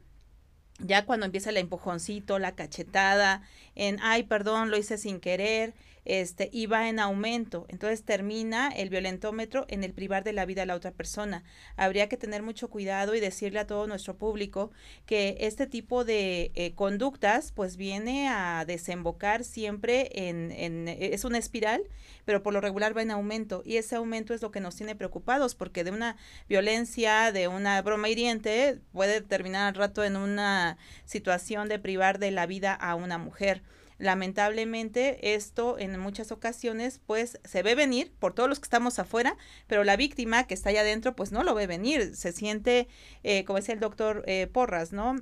ya 0.82 1.06
cuando 1.06 1.26
empieza 1.26 1.50
el 1.50 1.58
empujoncito, 1.58 2.40
la 2.40 2.56
cachetada, 2.56 3.42
en, 3.76 4.00
ay, 4.02 4.24
perdón, 4.24 4.72
lo 4.72 4.78
hice 4.78 4.98
sin 4.98 5.20
querer, 5.20 5.74
este, 6.06 6.50
y 6.52 6.66
va 6.66 6.90
en 6.90 7.00
aumento. 7.00 7.66
Entonces 7.70 8.04
termina 8.04 8.70
el 8.70 8.90
violentómetro 8.90 9.66
en 9.70 9.84
el 9.84 9.94
privar 9.94 10.24
de 10.24 10.34
la 10.34 10.46
vida 10.46 10.64
a 10.64 10.66
la 10.66 10.76
otra 10.76 10.92
persona. 10.92 11.44
Habría 11.76 12.10
que 12.10 12.18
tener 12.18 12.44
mucho 12.44 12.70
cuidado 12.70 13.16
y 13.16 13.20
decirle 13.20 13.60
a 13.60 13.68
todo 13.68 13.88
nuestro 13.88 14.18
público 14.18 14.72
que 15.06 15.38
este 15.42 15.68
tipo 15.68 16.04
de 16.04 16.52
eh, 16.56 16.74
conductas 16.74 17.52
pues 17.52 17.78
viene 17.78 18.30
a 18.30 18.66
desembocar 18.66 19.44
siempre 19.44 20.10
en, 20.30 20.52
en, 20.52 20.88
es 20.88 21.24
una 21.26 21.38
espiral, 21.38 21.84
pero 22.26 22.44
por 22.44 22.54
lo 22.54 22.62
regular 22.62 22.96
va 22.96 23.02
en 23.02 23.12
aumento 23.12 23.62
y 23.66 23.78
ese 23.78 23.96
aumento 23.96 24.34
es 24.34 24.42
lo 24.42 24.52
que 24.52 24.60
nos 24.60 24.76
tiene 24.76 24.96
preocupados 24.96 25.56
porque 25.56 25.84
de 25.84 25.92
una 25.92 26.18
violencia, 26.50 27.32
de 27.32 27.48
una 27.48 27.82
broma 27.82 28.10
hiriente 28.10 28.80
puede 28.92 29.22
terminar 29.22 29.68
al 29.68 29.76
rato 29.76 30.04
en 30.04 30.16
una 30.16 30.78
situación 31.06 31.70
de 31.70 31.80
privar 31.80 32.20
de 32.20 32.32
la 32.32 32.46
vida 32.46 32.74
a 32.74 32.96
una 32.96 33.18
mujer. 33.18 33.62
Lamentablemente 34.02 35.36
esto 35.36 35.78
en 35.78 36.00
muchas 36.00 36.32
ocasiones 36.32 37.00
pues 37.06 37.40
se 37.46 37.62
ve 37.62 37.76
venir 37.76 38.12
por 38.18 38.34
todos 38.34 38.50
los 38.50 38.60
que 38.60 38.64
estamos 38.64 38.98
afuera, 38.98 39.38
pero 39.68 39.84
la 39.84 39.96
víctima 39.96 40.48
que 40.48 40.56
está 40.56 40.72
allá 40.72 40.82
adentro 40.82 41.16
pues 41.16 41.32
no 41.32 41.44
lo 41.44 41.54
ve 41.54 41.68
venir, 41.68 42.16
se 42.16 42.32
siente, 42.32 42.88
eh, 43.22 43.46
como 43.46 43.58
decía 43.58 43.76
el 43.76 43.80
doctor 43.80 44.24
eh, 44.26 44.48
Porras, 44.52 44.92
¿no? 44.92 45.18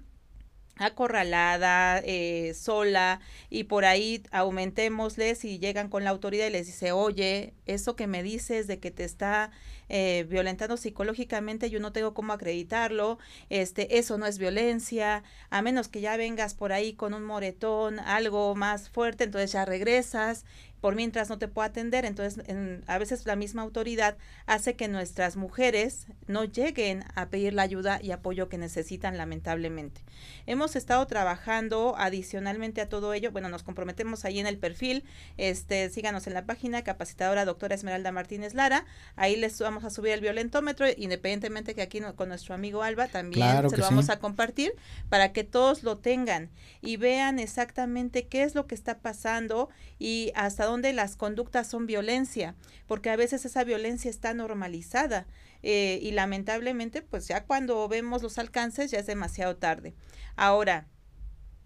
acorralada, 0.77 1.99
eh, 2.05 2.53
sola, 2.53 3.19
y 3.49 3.65
por 3.65 3.83
ahí 3.83 4.23
aumentémosle 4.31 5.35
si 5.35 5.59
llegan 5.59 5.89
con 5.89 6.05
la 6.05 6.11
autoridad 6.11 6.47
y 6.47 6.51
les 6.51 6.67
dice, 6.67 6.93
oye, 6.93 7.53
eso 7.65 7.97
que 7.97 8.07
me 8.07 8.23
dices 8.23 8.65
de 8.67 8.79
que 8.79 8.91
te 8.91 9.03
está 9.03 9.51
eh, 9.89 10.25
violentando 10.29 10.77
psicológicamente, 10.77 11.69
yo 11.69 11.79
no 11.79 11.91
tengo 11.91 12.13
cómo 12.13 12.33
acreditarlo, 12.33 13.19
este, 13.49 13.97
eso 13.97 14.17
no 14.17 14.25
es 14.25 14.37
violencia, 14.37 15.23
a 15.49 15.61
menos 15.61 15.87
que 15.87 16.01
ya 16.01 16.15
vengas 16.17 16.53
por 16.53 16.71
ahí 16.71 16.93
con 16.93 17.13
un 17.13 17.23
moretón, 17.23 17.99
algo 17.99 18.55
más 18.55 18.89
fuerte, 18.89 19.25
entonces 19.25 19.51
ya 19.51 19.65
regresas 19.65 20.45
por 20.81 20.95
mientras 20.95 21.29
no 21.29 21.37
te 21.37 21.47
puedo 21.47 21.65
atender. 21.65 22.05
Entonces, 22.05 22.43
a 22.87 22.97
veces 22.97 23.25
la 23.25 23.35
misma 23.35 23.61
autoridad 23.61 24.17
hace 24.45 24.75
que 24.75 24.87
nuestras 24.87 25.35
mujeres 25.35 26.07
no 26.27 26.45
lleguen 26.45 27.03
a 27.15 27.29
pedir 27.29 27.53
la 27.53 27.63
ayuda 27.63 27.99
y 28.01 28.11
apoyo 28.11 28.49
que 28.49 28.57
necesitan, 28.57 29.17
lamentablemente. 29.17 30.01
Hemos 30.45 30.75
estado 30.75 31.05
trabajando 31.07 31.95
adicionalmente 31.97 32.81
a 32.81 32.89
todo 32.89 33.13
ello. 33.13 33.31
Bueno, 33.31 33.49
nos 33.49 33.63
comprometemos 33.63 34.25
ahí 34.25 34.39
en 34.39 34.47
el 34.47 34.57
perfil. 34.57 35.03
Este, 35.37 35.89
síganos 35.89 36.27
en 36.27 36.33
la 36.33 36.45
página 36.45 36.83
capacitadora 36.83 37.45
doctora 37.45 37.75
Esmeralda 37.75 38.11
Martínez 38.11 38.53
Lara. 38.53 38.85
Ahí 39.15 39.35
les 39.35 39.59
vamos 39.59 39.78
a 39.83 39.89
subir 39.89 40.13
el 40.13 40.21
violentómetro, 40.21 40.85
independientemente 40.97 41.75
que 41.75 41.81
aquí 41.81 42.01
con 42.15 42.29
nuestro 42.29 42.55
amigo 42.55 42.83
Alba 42.83 43.07
también 43.07 43.69
se 43.69 43.77
lo 43.77 43.83
vamos 43.83 44.09
a 44.09 44.19
compartir 44.19 44.73
para 45.09 45.31
que 45.31 45.43
todos 45.43 45.83
lo 45.83 45.97
tengan 45.97 46.49
y 46.81 46.97
vean 46.97 47.39
exactamente 47.39 48.27
qué 48.27 48.43
es 48.43 48.55
lo 48.55 48.67
que 48.67 48.75
está 48.75 48.99
pasando 48.99 49.69
y 49.97 50.31
hasta 50.35 50.65
donde 50.65 50.93
las 50.93 51.15
conductas 51.15 51.67
son 51.67 51.85
violencia, 51.85 52.55
porque 52.87 53.09
a 53.09 53.15
veces 53.15 53.45
esa 53.45 53.63
violencia 53.63 54.09
está 54.09 54.33
normalizada 54.33 55.27
eh, 55.61 55.99
y 56.01 56.11
lamentablemente 56.11 57.01
pues 57.01 57.27
ya 57.27 57.43
cuando 57.43 57.87
vemos 57.87 58.23
los 58.23 58.37
alcances 58.37 58.91
ya 58.91 58.99
es 58.99 59.07
demasiado 59.07 59.57
tarde. 59.57 59.93
Ahora, 60.35 60.87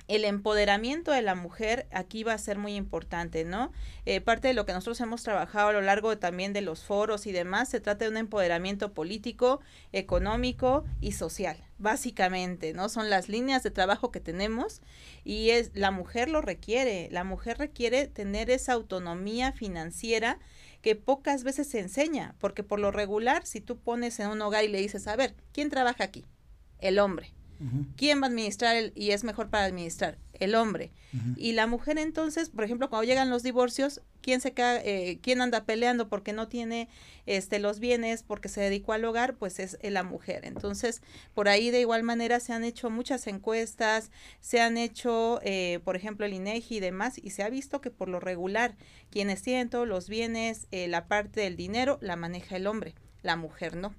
el 0.08 0.26
empoderamiento 0.26 1.12
de 1.12 1.22
la 1.22 1.36
mujer 1.36 1.88
aquí 1.92 2.24
va 2.24 2.34
a 2.34 2.38
ser 2.38 2.58
muy 2.58 2.76
importante, 2.76 3.46
¿no? 3.46 3.72
Eh, 4.06 4.20
parte 4.20 4.50
de 4.50 4.54
lo 4.54 4.66
que 4.66 4.74
nosotros 4.74 5.00
hemos 5.00 5.24
trabajado 5.24 5.70
a 5.70 5.74
lo 5.74 5.82
largo 5.82 6.18
también 6.18 6.52
de 6.52 6.62
los 6.62 6.84
foros 6.84 7.26
y 7.26 7.32
demás, 7.32 7.70
se 7.70 7.80
trata 7.80 8.06
de 8.06 8.12
un 8.12 8.18
empoderamiento 8.18 8.94
político, 8.94 9.62
económico 9.94 10.84
y 11.00 11.14
social, 11.14 11.58
básicamente, 11.78 12.74
¿no? 12.74 12.90
Son 12.90 13.10
las 13.10 13.30
líneas 13.30 13.64
de 13.64 13.72
trabajo 13.72 14.12
que 14.12 14.20
tenemos 14.20 14.82
y 15.24 15.52
es 15.52 15.72
la 15.74 15.92
mujer 15.92 16.30
lo 16.30 16.42
requiere, 16.42 17.08
la 17.12 17.24
mujer 17.24 17.58
requiere 17.58 18.08
tener 18.08 18.50
esa 18.50 18.74
autonomía 18.74 19.54
financiera 19.54 20.40
que 20.82 20.98
pocas 20.98 21.46
veces 21.46 21.70
se 21.70 21.80
enseña, 21.80 22.36
porque 22.40 22.62
por 22.62 22.80
lo 22.80 22.92
regular, 22.92 23.46
si 23.46 23.62
tú 23.62 23.78
pones 23.78 24.20
en 24.20 24.28
un 24.28 24.42
hogar 24.42 24.66
y 24.66 24.68
le 24.68 24.82
dices, 24.82 25.08
a 25.08 25.16
ver, 25.16 25.34
¿quién 25.54 25.70
trabaja 25.70 26.04
aquí? 26.04 26.26
El 26.80 27.00
hombre 27.00 27.34
¿Quién 27.96 28.22
va 28.22 28.26
a 28.26 28.30
administrar 28.30 28.92
y 28.96 29.12
es 29.12 29.24
mejor 29.24 29.50
para 29.50 29.66
administrar? 29.66 30.18
El 30.34 30.56
hombre. 30.56 30.92
Y 31.38 31.54
la 31.54 31.68
mujer 31.68 32.00
entonces, 32.00 32.50
por 32.50 32.64
ejemplo, 32.64 32.90
cuando 32.90 33.06
llegan 33.06 33.30
los 33.30 33.44
divorcios, 33.44 34.02
¿quién 34.22 34.42
se 34.42 34.54
eh, 34.58 35.20
quién 35.22 35.42
anda 35.42 35.64
peleando 35.64 36.10
porque 36.10 36.34
no 36.34 36.48
tiene 36.48 36.90
este 37.28 37.60
los 37.60 37.80
bienes, 37.80 38.24
porque 38.24 38.50
se 38.50 38.62
dedicó 38.62 38.94
al 38.94 39.06
hogar? 39.06 39.36
Pues 39.36 39.60
es 39.60 39.78
la 39.84 40.04
mujer. 40.04 40.46
Entonces, 40.46 41.02
por 41.34 41.48
ahí 41.48 41.70
de 41.70 41.82
igual 41.82 42.04
manera 42.04 42.40
se 42.40 42.52
han 42.52 42.64
hecho 42.64 42.90
muchas 42.90 43.28
encuestas, 43.28 44.12
se 44.42 44.60
han 44.60 44.78
hecho, 44.78 45.40
eh, 45.44 45.80
por 45.84 45.96
ejemplo, 45.96 46.26
el 46.26 46.34
INEGI 46.34 46.78
y 46.78 46.80
demás, 46.80 47.20
y 47.22 47.30
se 47.30 47.44
ha 47.44 47.50
visto 47.50 47.80
que 47.80 47.92
por 47.92 48.10
lo 48.10 48.20
regular, 48.20 48.76
quienes 49.12 49.44
tienen 49.44 49.70
todos 49.70 49.88
los 49.88 50.10
bienes, 50.10 50.68
eh, 50.72 50.88
la 50.88 51.08
parte 51.08 51.42
del 51.42 51.56
dinero, 51.56 52.00
la 52.02 52.16
maneja 52.16 52.56
el 52.56 52.66
hombre, 52.68 52.96
la 53.22 53.36
mujer 53.36 53.76
no. 53.76 53.94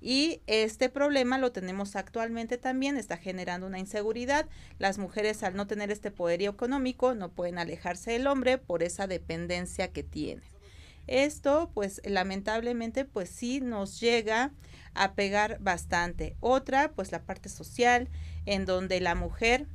Y 0.00 0.40
este 0.46 0.88
problema 0.88 1.38
lo 1.38 1.52
tenemos 1.52 1.94
actualmente 1.94 2.56
también, 2.56 2.96
está 2.96 3.16
generando 3.16 3.66
una 3.66 3.78
inseguridad. 3.78 4.48
Las 4.78 4.98
mujeres 4.98 5.42
al 5.42 5.54
no 5.54 5.66
tener 5.66 5.90
este 5.90 6.10
poderío 6.10 6.50
económico 6.50 7.14
no 7.14 7.30
pueden 7.30 7.58
alejarse 7.58 8.12
del 8.12 8.26
hombre 8.26 8.58
por 8.58 8.82
esa 8.82 9.06
dependencia 9.06 9.92
que 9.92 10.02
tienen. 10.02 10.44
Esto, 11.06 11.70
pues 11.74 12.00
lamentablemente, 12.04 13.04
pues 13.04 13.28
sí 13.28 13.60
nos 13.60 14.00
llega 14.00 14.52
a 14.94 15.14
pegar 15.14 15.58
bastante. 15.60 16.36
Otra, 16.40 16.92
pues 16.92 17.12
la 17.12 17.22
parte 17.22 17.48
social, 17.48 18.08
en 18.46 18.64
donde 18.64 19.00
la 19.00 19.14
mujer 19.14 19.66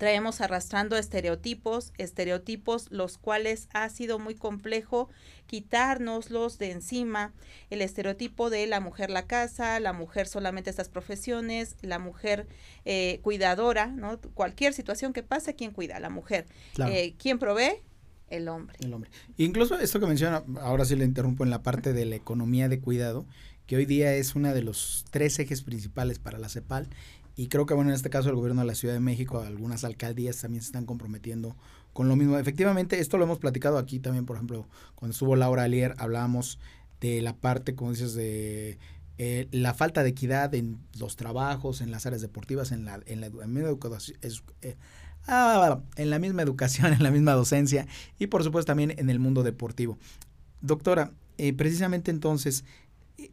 traemos 0.00 0.40
arrastrando 0.40 0.96
estereotipos, 0.96 1.92
estereotipos 1.98 2.90
los 2.90 3.18
cuales 3.18 3.68
ha 3.74 3.86
sido 3.90 4.18
muy 4.18 4.34
complejo 4.34 5.10
quitárnoslos 5.46 6.56
de 6.56 6.70
encima, 6.70 7.34
el 7.68 7.82
estereotipo 7.82 8.48
de 8.48 8.66
la 8.66 8.80
mujer 8.80 9.10
la 9.10 9.26
casa, 9.26 9.78
la 9.78 9.92
mujer 9.92 10.26
solamente 10.26 10.70
estas 10.70 10.88
profesiones, 10.88 11.76
la 11.82 11.98
mujer 11.98 12.48
eh, 12.86 13.20
cuidadora, 13.22 13.88
¿no? 13.88 14.18
Cualquier 14.32 14.72
situación 14.72 15.12
que 15.12 15.22
pase, 15.22 15.54
¿quién 15.54 15.70
cuida? 15.70 16.00
La 16.00 16.08
mujer. 16.08 16.46
Eh, 16.78 17.14
¿Quién 17.18 17.38
provee? 17.38 17.82
El 18.30 18.48
hombre. 18.48 18.78
El 18.80 18.94
hombre. 18.94 19.10
Incluso 19.36 19.78
esto 19.78 20.00
que 20.00 20.06
menciona, 20.06 20.42
ahora 20.62 20.86
sí 20.86 20.96
le 20.96 21.04
interrumpo 21.04 21.44
en 21.44 21.50
la 21.50 21.62
parte 21.62 21.92
de 21.92 22.06
la 22.06 22.16
economía 22.16 22.70
de 22.70 22.80
cuidado, 22.80 23.26
que 23.66 23.76
hoy 23.76 23.84
día 23.84 24.14
es 24.14 24.34
uno 24.34 24.54
de 24.54 24.62
los 24.62 25.04
tres 25.10 25.38
ejes 25.38 25.62
principales 25.62 26.18
para 26.18 26.38
la 26.38 26.48
CEPAL 26.48 26.88
y 27.40 27.48
creo 27.48 27.64
que, 27.64 27.72
bueno, 27.72 27.88
en 27.88 27.94
este 27.94 28.10
caso 28.10 28.28
el 28.28 28.34
gobierno 28.34 28.60
de 28.60 28.66
la 28.66 28.74
Ciudad 28.74 28.92
de 28.92 29.00
México, 29.00 29.40
algunas 29.40 29.82
alcaldías 29.84 30.36
también 30.36 30.60
se 30.60 30.66
están 30.66 30.84
comprometiendo 30.84 31.56
con 31.94 32.06
lo 32.06 32.14
mismo. 32.14 32.36
Efectivamente, 32.36 33.00
esto 33.00 33.16
lo 33.16 33.24
hemos 33.24 33.38
platicado 33.38 33.78
aquí 33.78 33.98
también, 33.98 34.26
por 34.26 34.36
ejemplo, 34.36 34.68
cuando 34.94 35.12
estuvo 35.14 35.34
Laura 35.36 35.62
Alier, 35.62 35.94
hablábamos 35.96 36.58
de 37.00 37.22
la 37.22 37.34
parte, 37.34 37.74
como 37.74 37.92
dices, 37.92 38.12
de 38.12 38.76
eh, 39.16 39.48
la 39.52 39.72
falta 39.72 40.02
de 40.02 40.10
equidad 40.10 40.54
en 40.54 40.80
los 40.98 41.16
trabajos, 41.16 41.80
en 41.80 41.90
las 41.90 42.04
áreas 42.04 42.20
deportivas, 42.20 42.72
en 42.72 42.84
la, 42.84 43.00
en 43.06 43.22
la, 43.22 43.30
misma 43.30 43.70
educación. 43.70 44.18
Eh, 44.60 44.76
ah, 45.26 45.80
en 45.96 46.10
la 46.10 46.18
misma 46.18 46.42
educación, 46.42 46.92
en 46.92 47.02
la 47.02 47.10
misma 47.10 47.32
docencia 47.32 47.86
y 48.18 48.26
por 48.26 48.44
supuesto 48.44 48.66
también 48.66 48.92
en 48.98 49.08
el 49.08 49.18
mundo 49.18 49.42
deportivo. 49.42 49.98
Doctora, 50.60 51.14
eh, 51.38 51.54
precisamente 51.54 52.10
entonces, 52.10 52.66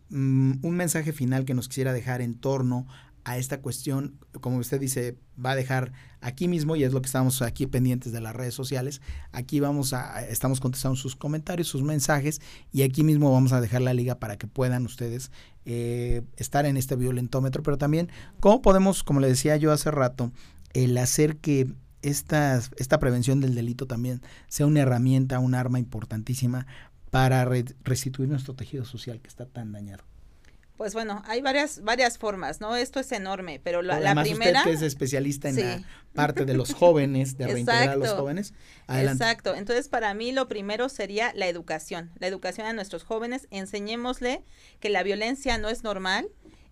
mm, 0.08 0.60
un 0.62 0.76
mensaje 0.78 1.12
final 1.12 1.44
que 1.44 1.54
nos 1.54 1.68
quisiera 1.68 1.92
dejar 1.92 2.22
en 2.22 2.36
torno 2.36 2.88
a 3.28 3.38
esta 3.38 3.60
cuestión, 3.60 4.18
como 4.40 4.56
usted 4.56 4.80
dice, 4.80 5.18
va 5.38 5.52
a 5.52 5.56
dejar 5.58 5.92
aquí 6.22 6.48
mismo 6.48 6.78
y 6.78 6.86
es 6.86 6.94
lo 6.94 7.02
que 7.02 7.08
estamos 7.08 7.42
aquí 7.42 7.68
pendientes 7.68 8.14
de 8.14 8.22
las 8.22 8.34
redes 8.34 8.54
sociales. 8.54 9.02
Aquí 9.34 9.60
vamos 9.60 9.92
a, 9.92 10.26
estamos 10.26 10.62
contestando 10.62 10.96
sus 10.96 11.18
comentarios, 11.18 11.68
sus 11.68 11.84
mensajes 11.84 12.40
y 12.72 12.84
aquí 12.84 13.04
mismo 13.04 13.30
vamos 13.30 13.52
a 13.52 13.60
dejar 13.60 13.82
la 13.82 13.94
liga 13.94 14.18
para 14.18 14.38
que 14.38 14.48
puedan 14.48 14.86
ustedes 14.86 15.30
eh, 15.66 16.22
estar 16.38 16.66
en 16.66 16.78
este 16.78 16.96
violentómetro, 16.96 17.64
pero 17.64 17.78
también 17.78 18.10
cómo 18.40 18.62
podemos, 18.62 19.04
como 19.04 19.20
le 19.20 19.28
decía 19.28 19.58
yo 19.58 19.74
hace 19.74 19.92
rato, 19.92 20.32
el 20.72 20.98
hacer 20.98 21.36
que 21.36 21.68
esta, 22.04 22.62
esta 22.78 22.98
prevención 22.98 23.42
del 23.42 23.56
delito 23.56 23.88
también 23.88 24.22
sea 24.48 24.68
una 24.68 24.80
herramienta, 24.80 25.40
un 25.40 25.54
arma 25.54 25.80
importantísima 25.80 26.66
para 27.12 27.44
restituir 27.44 28.30
nuestro 28.30 28.54
tejido 28.54 28.86
social 28.86 29.20
que 29.20 29.28
está 29.28 29.46
tan 29.46 29.74
dañado. 29.74 30.06
Pues 30.78 30.94
bueno, 30.94 31.24
hay 31.26 31.42
varias 31.42 31.82
varias 31.82 32.20
formas, 32.20 32.62
¿no? 32.62 32.76
Esto 32.76 33.00
es 33.00 33.12
enorme, 33.12 33.60
pero 33.64 33.82
la, 33.82 34.00
la 34.00 34.22
primera... 34.22 34.60
Usted 34.60 34.72
que 34.72 34.78
es 34.78 34.84
especialista 34.84 35.50
en 35.50 35.60
la 35.60 35.84
parte 36.14 36.46
de 36.46 36.54
los 36.54 36.74
jóvenes, 36.74 37.38
de 37.38 37.48
reintegrar 37.48 37.90
a 37.90 37.96
los 37.96 38.10
jóvenes. 38.14 38.54
Exacto. 38.88 39.56
Entonces, 39.56 39.90
para 39.90 40.14
mí 40.14 40.32
lo 40.32 40.48
primero 40.48 40.88
sería 40.90 41.32
la 41.34 41.48
educación. 41.48 42.12
La 42.20 42.28
educación 42.28 42.68
a 42.68 42.74
nuestros 42.74 43.04
jóvenes. 43.04 43.48
Enseñémosle 43.50 44.44
que 44.80 44.90
la 44.90 45.02
violencia 45.04 45.58
no 45.58 45.70
es 45.70 45.84
normal, 45.84 46.28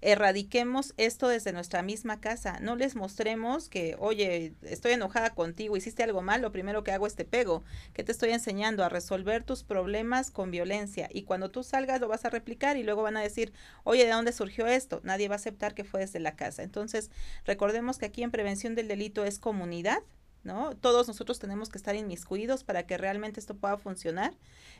erradiquemos 0.05 0.93
esto 0.97 1.27
desde 1.27 1.51
nuestra 1.51 1.81
misma 1.81 2.21
casa. 2.21 2.59
No 2.61 2.75
les 2.75 2.95
mostremos 2.95 3.69
que, 3.69 3.95
oye, 3.97 4.53
estoy 4.61 4.91
enojada 4.91 5.31
contigo, 5.31 5.75
hiciste 5.75 6.03
algo 6.03 6.21
mal, 6.21 6.43
lo 6.43 6.51
primero 6.51 6.83
que 6.83 6.91
hago 6.91 7.07
es 7.07 7.15
te 7.15 7.25
pego. 7.25 7.63
que 7.93 8.03
te 8.03 8.11
estoy 8.11 8.29
enseñando? 8.29 8.83
A 8.83 8.89
resolver 8.89 9.43
tus 9.43 9.63
problemas 9.63 10.29
con 10.29 10.51
violencia. 10.51 11.09
Y 11.11 11.23
cuando 11.23 11.49
tú 11.49 11.63
salgas 11.63 11.99
lo 11.99 12.07
vas 12.07 12.23
a 12.23 12.29
replicar 12.29 12.77
y 12.77 12.83
luego 12.83 13.01
van 13.01 13.17
a 13.17 13.21
decir, 13.21 13.51
oye, 13.83 14.05
¿de 14.05 14.11
dónde 14.11 14.31
surgió 14.31 14.67
esto? 14.67 15.01
Nadie 15.03 15.27
va 15.27 15.35
a 15.35 15.37
aceptar 15.37 15.73
que 15.73 15.83
fue 15.83 16.01
desde 16.01 16.19
la 16.19 16.35
casa. 16.35 16.61
Entonces, 16.61 17.09
recordemos 17.43 17.97
que 17.97 18.05
aquí 18.05 18.21
en 18.21 18.29
prevención 18.29 18.75
del 18.75 18.87
delito 18.87 19.25
es 19.25 19.39
comunidad. 19.39 20.03
¿No? 20.45 20.75
Todos 20.75 21.08
nosotros 21.08 21.39
tenemos 21.39 21.69
que 21.69 21.77
estar 21.77 21.95
inmiscuidos 21.95 22.63
para 22.63 22.86
que 22.86 22.97
realmente 22.97 23.39
esto 23.39 23.55
pueda 23.55 23.77
funcionar 23.77 24.31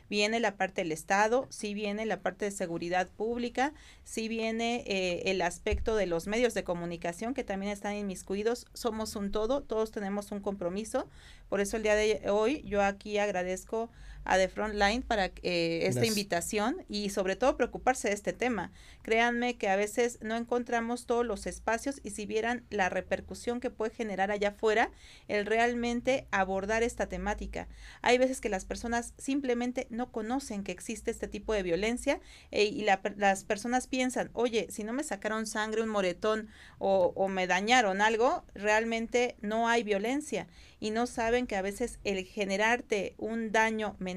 viene 0.08 0.40
la 0.40 0.56
parte 0.56 0.82
del 0.82 0.92
Estado, 0.92 1.46
sí 1.50 1.74
viene 1.74 2.06
la 2.06 2.20
parte 2.20 2.44
de 2.44 2.50
seguridad 2.50 3.08
pública, 3.08 3.72
sí 4.04 4.28
viene 4.28 4.84
eh, 4.86 5.30
el 5.30 5.42
aspecto 5.42 5.96
de 5.96 6.06
los 6.06 6.26
medios 6.26 6.54
de 6.54 6.64
comunicación 6.64 7.34
que 7.34 7.44
también 7.44 7.72
están 7.72 7.94
inmiscuidos. 7.94 8.66
Somos 8.72 9.16
un 9.16 9.32
todo, 9.32 9.62
todos 9.62 9.90
tenemos 9.90 10.32
un 10.32 10.40
compromiso. 10.40 11.08
Por 11.48 11.60
eso 11.60 11.76
el 11.76 11.82
día 11.82 11.94
de 11.94 12.30
hoy 12.30 12.62
yo 12.62 12.82
aquí 12.82 13.18
agradezco 13.18 13.90
a 14.26 14.36
The 14.36 14.48
Frontline 14.48 15.02
para 15.02 15.26
eh, 15.42 15.80
esta 15.82 16.06
invitación 16.06 16.84
y 16.88 17.10
sobre 17.10 17.36
todo 17.36 17.56
preocuparse 17.56 18.08
de 18.08 18.14
este 18.14 18.32
tema. 18.32 18.72
Créanme 19.02 19.56
que 19.56 19.68
a 19.68 19.76
veces 19.76 20.18
no 20.20 20.36
encontramos 20.36 21.06
todos 21.06 21.24
los 21.24 21.46
espacios 21.46 22.00
y 22.02 22.10
si 22.10 22.26
vieran 22.26 22.64
la 22.70 22.88
repercusión 22.88 23.60
que 23.60 23.70
puede 23.70 23.94
generar 23.94 24.30
allá 24.30 24.48
afuera 24.48 24.90
el 25.28 25.46
realmente 25.46 26.26
abordar 26.30 26.82
esta 26.82 27.08
temática. 27.08 27.68
Hay 28.02 28.18
veces 28.18 28.40
que 28.40 28.48
las 28.48 28.64
personas 28.64 29.14
simplemente 29.18 29.86
no 29.90 30.10
conocen 30.10 30.64
que 30.64 30.72
existe 30.72 31.10
este 31.10 31.28
tipo 31.28 31.52
de 31.52 31.62
violencia 31.62 32.20
eh, 32.50 32.64
y 32.64 32.84
las 32.84 33.44
personas 33.44 33.86
piensan, 33.86 34.30
oye, 34.32 34.66
si 34.70 34.84
no 34.84 34.92
me 34.92 35.04
sacaron 35.04 35.46
sangre, 35.46 35.82
un 35.82 35.88
moretón 35.88 36.48
o, 36.78 37.12
o 37.14 37.28
me 37.28 37.46
dañaron 37.46 38.00
algo, 38.00 38.44
realmente 38.54 39.36
no 39.40 39.68
hay 39.68 39.82
violencia 39.82 40.46
y 40.80 40.90
no 40.90 41.06
saben 41.06 41.46
que 41.46 41.56
a 41.56 41.62
veces 41.62 41.98
el 42.04 42.24
generarte 42.24 43.14
un 43.18 43.52
daño 43.52 43.96
mental 43.98 44.15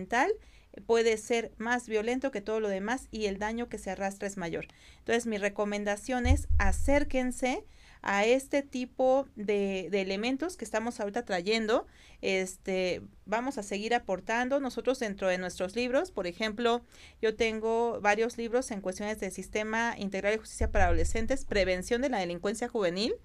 puede 0.86 1.18
ser 1.18 1.52
más 1.58 1.88
violento 1.88 2.32
que 2.32 2.42
todo 2.42 2.60
lo 2.60 2.70
demás 2.70 3.08
y 3.12 3.26
el 3.26 3.40
daño 3.40 3.70
que 3.70 3.78
se 3.78 3.92
arrastra 3.92 4.28
es 4.28 4.38
mayor. 4.38 4.68
Entonces, 5.00 5.26
mi 5.26 5.38
recomendación 5.38 6.26
es 6.26 6.48
acérquense 6.58 7.66
a 8.02 8.26
este 8.26 8.62
tipo 8.62 9.28
de, 9.36 9.90
de, 9.92 10.02
elementos 10.02 10.56
que 10.56 10.64
estamos 10.64 11.00
ahorita 11.00 11.26
trayendo. 11.26 11.86
Este, 12.22 13.02
vamos 13.26 13.58
a 13.58 13.64
seguir 13.64 13.94
aportando 13.94 14.60
nosotros 14.62 15.00
dentro 15.00 15.28
de 15.28 15.38
nuestros 15.38 15.76
libros. 15.76 16.12
Por 16.12 16.26
ejemplo, 16.26 16.82
yo 17.22 17.36
tengo 17.36 18.00
varios 18.00 18.38
libros 18.38 18.72
en 18.72 18.82
cuestiones 18.82 19.20
del 19.20 19.32
sistema 19.32 19.96
integral 19.98 20.34
de 20.34 20.40
justicia 20.40 20.72
para 20.72 20.86
adolescentes, 20.86 21.44
prevención 21.44 22.02
de 22.02 22.10
la 22.10 22.20
delincuencia 22.20 22.70
juvenil. 22.70 23.16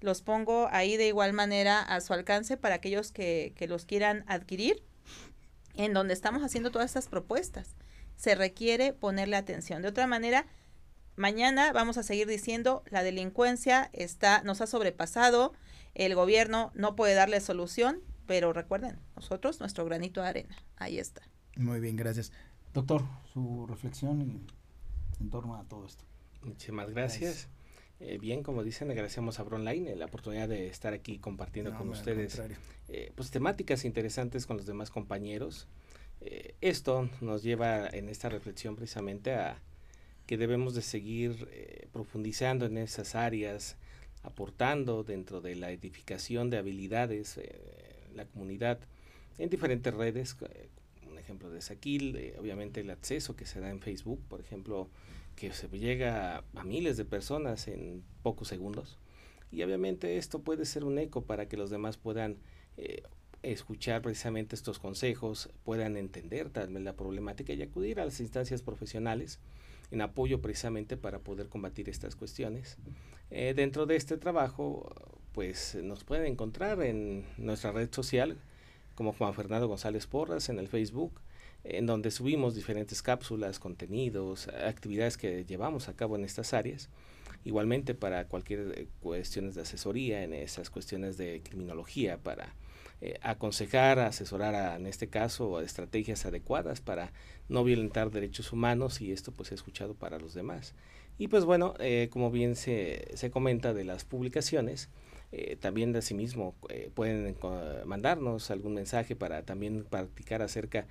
Los 0.00 0.22
pongo 0.22 0.68
ahí 0.70 0.96
de 0.96 1.08
igual 1.08 1.32
manera 1.32 1.80
a 1.80 2.00
su 2.00 2.12
alcance 2.12 2.56
para 2.56 2.76
aquellos 2.76 3.10
que, 3.10 3.52
que 3.56 3.66
los 3.66 3.84
quieran 3.84 4.24
adquirir 4.28 4.82
en 5.74 5.92
donde 5.92 6.14
estamos 6.14 6.42
haciendo 6.42 6.70
todas 6.70 6.86
estas 6.86 7.08
propuestas. 7.08 7.76
Se 8.16 8.34
requiere 8.34 8.92
ponerle 8.92 9.36
atención. 9.36 9.82
De 9.82 9.88
otra 9.88 10.06
manera, 10.06 10.46
mañana 11.16 11.72
vamos 11.72 11.98
a 11.98 12.02
seguir 12.02 12.26
diciendo 12.26 12.82
la 12.90 13.02
delincuencia 13.02 13.90
está 13.92 14.42
nos 14.42 14.60
ha 14.60 14.66
sobrepasado, 14.66 15.52
el 15.94 16.14
gobierno 16.14 16.70
no 16.74 16.96
puede 16.96 17.14
darle 17.14 17.40
solución, 17.40 18.00
pero 18.26 18.52
recuerden, 18.52 18.98
nosotros 19.16 19.60
nuestro 19.60 19.84
granito 19.84 20.22
de 20.22 20.28
arena, 20.28 20.56
ahí 20.76 20.98
está. 20.98 21.22
Muy 21.56 21.80
bien, 21.80 21.96
gracias. 21.96 22.32
Doctor, 22.72 23.04
su 23.32 23.66
reflexión 23.66 24.46
en 25.20 25.30
torno 25.30 25.56
a 25.56 25.64
todo 25.64 25.86
esto. 25.86 26.04
Muchísimas 26.42 26.90
gracias. 26.90 27.48
Eh, 28.00 28.16
bien, 28.18 28.42
como 28.42 28.64
dicen, 28.64 28.90
agradecemos 28.90 29.38
a 29.40 29.42
Bronline 29.42 29.94
la 29.94 30.06
oportunidad 30.06 30.48
de 30.48 30.68
estar 30.68 30.94
aquí 30.94 31.18
compartiendo 31.18 31.76
con 31.76 31.90
ustedes 31.90 32.40
eh, 32.88 33.12
pues 33.14 33.30
temáticas 33.30 33.84
interesantes 33.84 34.46
con 34.46 34.56
los 34.56 34.64
demás 34.64 34.90
compañeros. 34.90 35.68
Eh, 36.22 36.54
esto 36.62 37.10
nos 37.20 37.42
lleva 37.42 37.86
en 37.88 38.08
esta 38.08 38.30
reflexión 38.30 38.74
precisamente 38.74 39.34
a 39.34 39.60
que 40.26 40.38
debemos 40.38 40.74
de 40.74 40.80
seguir 40.80 41.88
profundizando 41.92 42.64
en 42.64 42.78
esas 42.78 43.14
áreas, 43.14 43.76
aportando 44.22 45.04
dentro 45.04 45.42
de 45.42 45.56
la 45.56 45.70
edificación 45.70 46.48
de 46.48 46.56
habilidades 46.56 47.38
la 48.14 48.24
comunidad 48.26 48.78
en 49.38 49.50
diferentes 49.50 49.92
redes. 49.92 50.36
un 51.06 51.18
ejemplo 51.18 51.50
de 51.50 51.60
Saquil, 51.60 52.32
obviamente 52.38 52.80
el 52.80 52.90
acceso 52.90 53.34
que 53.34 53.44
se 53.44 53.60
da 53.60 53.70
en 53.70 53.80
Facebook, 53.80 54.22
por 54.28 54.40
ejemplo, 54.40 54.88
que 55.40 55.54
se 55.54 55.68
llega 55.68 56.44
a, 56.54 56.64
miles 56.64 56.98
de 56.98 57.06
personas 57.06 57.66
en 57.66 58.04
pocos 58.22 58.48
segundos. 58.48 58.98
Y 59.50 59.62
obviamente 59.62 60.18
esto 60.18 60.40
puede 60.40 60.66
ser 60.66 60.84
un 60.84 60.98
eco 60.98 61.22
para 61.22 61.48
que 61.48 61.56
los 61.56 61.70
demás 61.70 61.96
puedan 61.96 62.36
eh, 62.76 63.02
escuchar 63.42 64.02
precisamente 64.02 64.54
estos 64.54 64.78
consejos, 64.78 65.48
puedan 65.64 65.96
entender 65.96 66.50
vez 66.50 66.82
la 66.82 66.92
problemática 66.92 67.54
y 67.54 67.62
acudir 67.62 68.00
a 68.00 68.04
las 68.04 68.20
instancias 68.20 68.60
profesionales 68.60 69.38
en 69.90 70.02
apoyo 70.02 70.42
precisamente 70.42 70.98
para 70.98 71.20
poder 71.20 71.48
combatir 71.48 71.88
estas 71.88 72.16
cuestiones. 72.16 72.76
Eh, 73.30 73.54
dentro 73.56 73.86
de 73.86 73.96
este 73.96 74.18
trabajo, 74.18 74.94
pues 75.32 75.74
nos 75.82 76.04
pueden 76.04 76.26
encontrar 76.26 76.82
en 76.82 77.24
nuestra 77.38 77.72
red 77.72 77.88
social 77.90 78.36
como 78.94 79.14
Juan 79.14 79.32
Fernando 79.32 79.68
González 79.68 80.06
Porras 80.06 80.50
en 80.50 80.58
el 80.58 80.68
Facebook, 80.68 81.18
en 81.64 81.86
donde 81.86 82.10
subimos 82.10 82.54
diferentes 82.54 83.02
cápsulas, 83.02 83.58
contenidos, 83.58 84.48
actividades 84.48 85.16
que 85.16 85.44
llevamos 85.44 85.88
a 85.88 85.94
cabo 85.94 86.16
en 86.16 86.24
estas 86.24 86.54
áreas. 86.54 86.88
Igualmente 87.44 87.94
para 87.94 88.26
cualquier 88.26 88.74
eh, 88.76 88.88
cuestiones 89.00 89.54
de 89.54 89.62
asesoría 89.62 90.22
en 90.22 90.34
esas 90.34 90.70
cuestiones 90.70 91.16
de 91.16 91.42
criminología, 91.42 92.18
para 92.18 92.54
eh, 93.00 93.18
aconsejar, 93.22 93.98
asesorar 93.98 94.78
en 94.78 94.86
este 94.86 95.08
caso 95.08 95.60
estrategias 95.60 96.26
adecuadas 96.26 96.80
para 96.82 97.12
no 97.48 97.64
violentar 97.64 98.10
derechos 98.10 98.52
humanos 98.52 99.00
y 99.00 99.12
esto 99.12 99.32
pues 99.32 99.52
he 99.52 99.54
escuchado 99.54 99.94
para 99.94 100.18
los 100.18 100.34
demás. 100.34 100.74
Y 101.16 101.28
pues 101.28 101.44
bueno, 101.44 101.74
eh, 101.78 102.08
como 102.10 102.30
bien 102.30 102.56
se, 102.56 103.08
se, 103.14 103.30
comenta 103.30 103.74
de 103.74 103.84
las 103.84 104.04
publicaciones, 104.04 104.88
también 105.60 105.92
de 105.92 106.02
pueden 106.92 107.36
mandarnos 107.84 108.50
algún 108.50 108.74
mensaje 108.74 109.14
para 109.14 109.44
también 109.44 109.84
practicar 109.84 110.42
acerca 110.42 110.88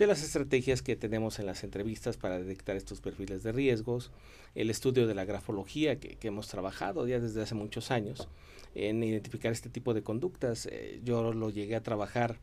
de 0.00 0.06
las 0.06 0.22
estrategias 0.22 0.80
que 0.80 0.96
tenemos 0.96 1.38
en 1.40 1.46
las 1.46 1.62
entrevistas 1.62 2.16
para 2.16 2.38
detectar 2.38 2.74
estos 2.74 3.02
perfiles 3.02 3.42
de 3.42 3.52
riesgos, 3.52 4.10
el 4.54 4.70
estudio 4.70 5.06
de 5.06 5.14
la 5.14 5.26
grafología 5.26 6.00
que, 6.00 6.16
hemos 6.22 6.48
trabajado 6.48 7.06
ya 7.06 7.20
desde 7.20 7.42
hace 7.42 7.54
muchos 7.54 7.90
años 7.90 8.26
en 8.74 9.02
identificar 9.02 9.52
este 9.52 9.68
tipo 9.68 9.92
de 9.92 10.02
conductas. 10.02 10.64
Eh, 10.72 11.02
yo 11.04 11.34
lo 11.34 11.50
llegué 11.50 11.76
a 11.76 11.82
trabajar 11.82 12.38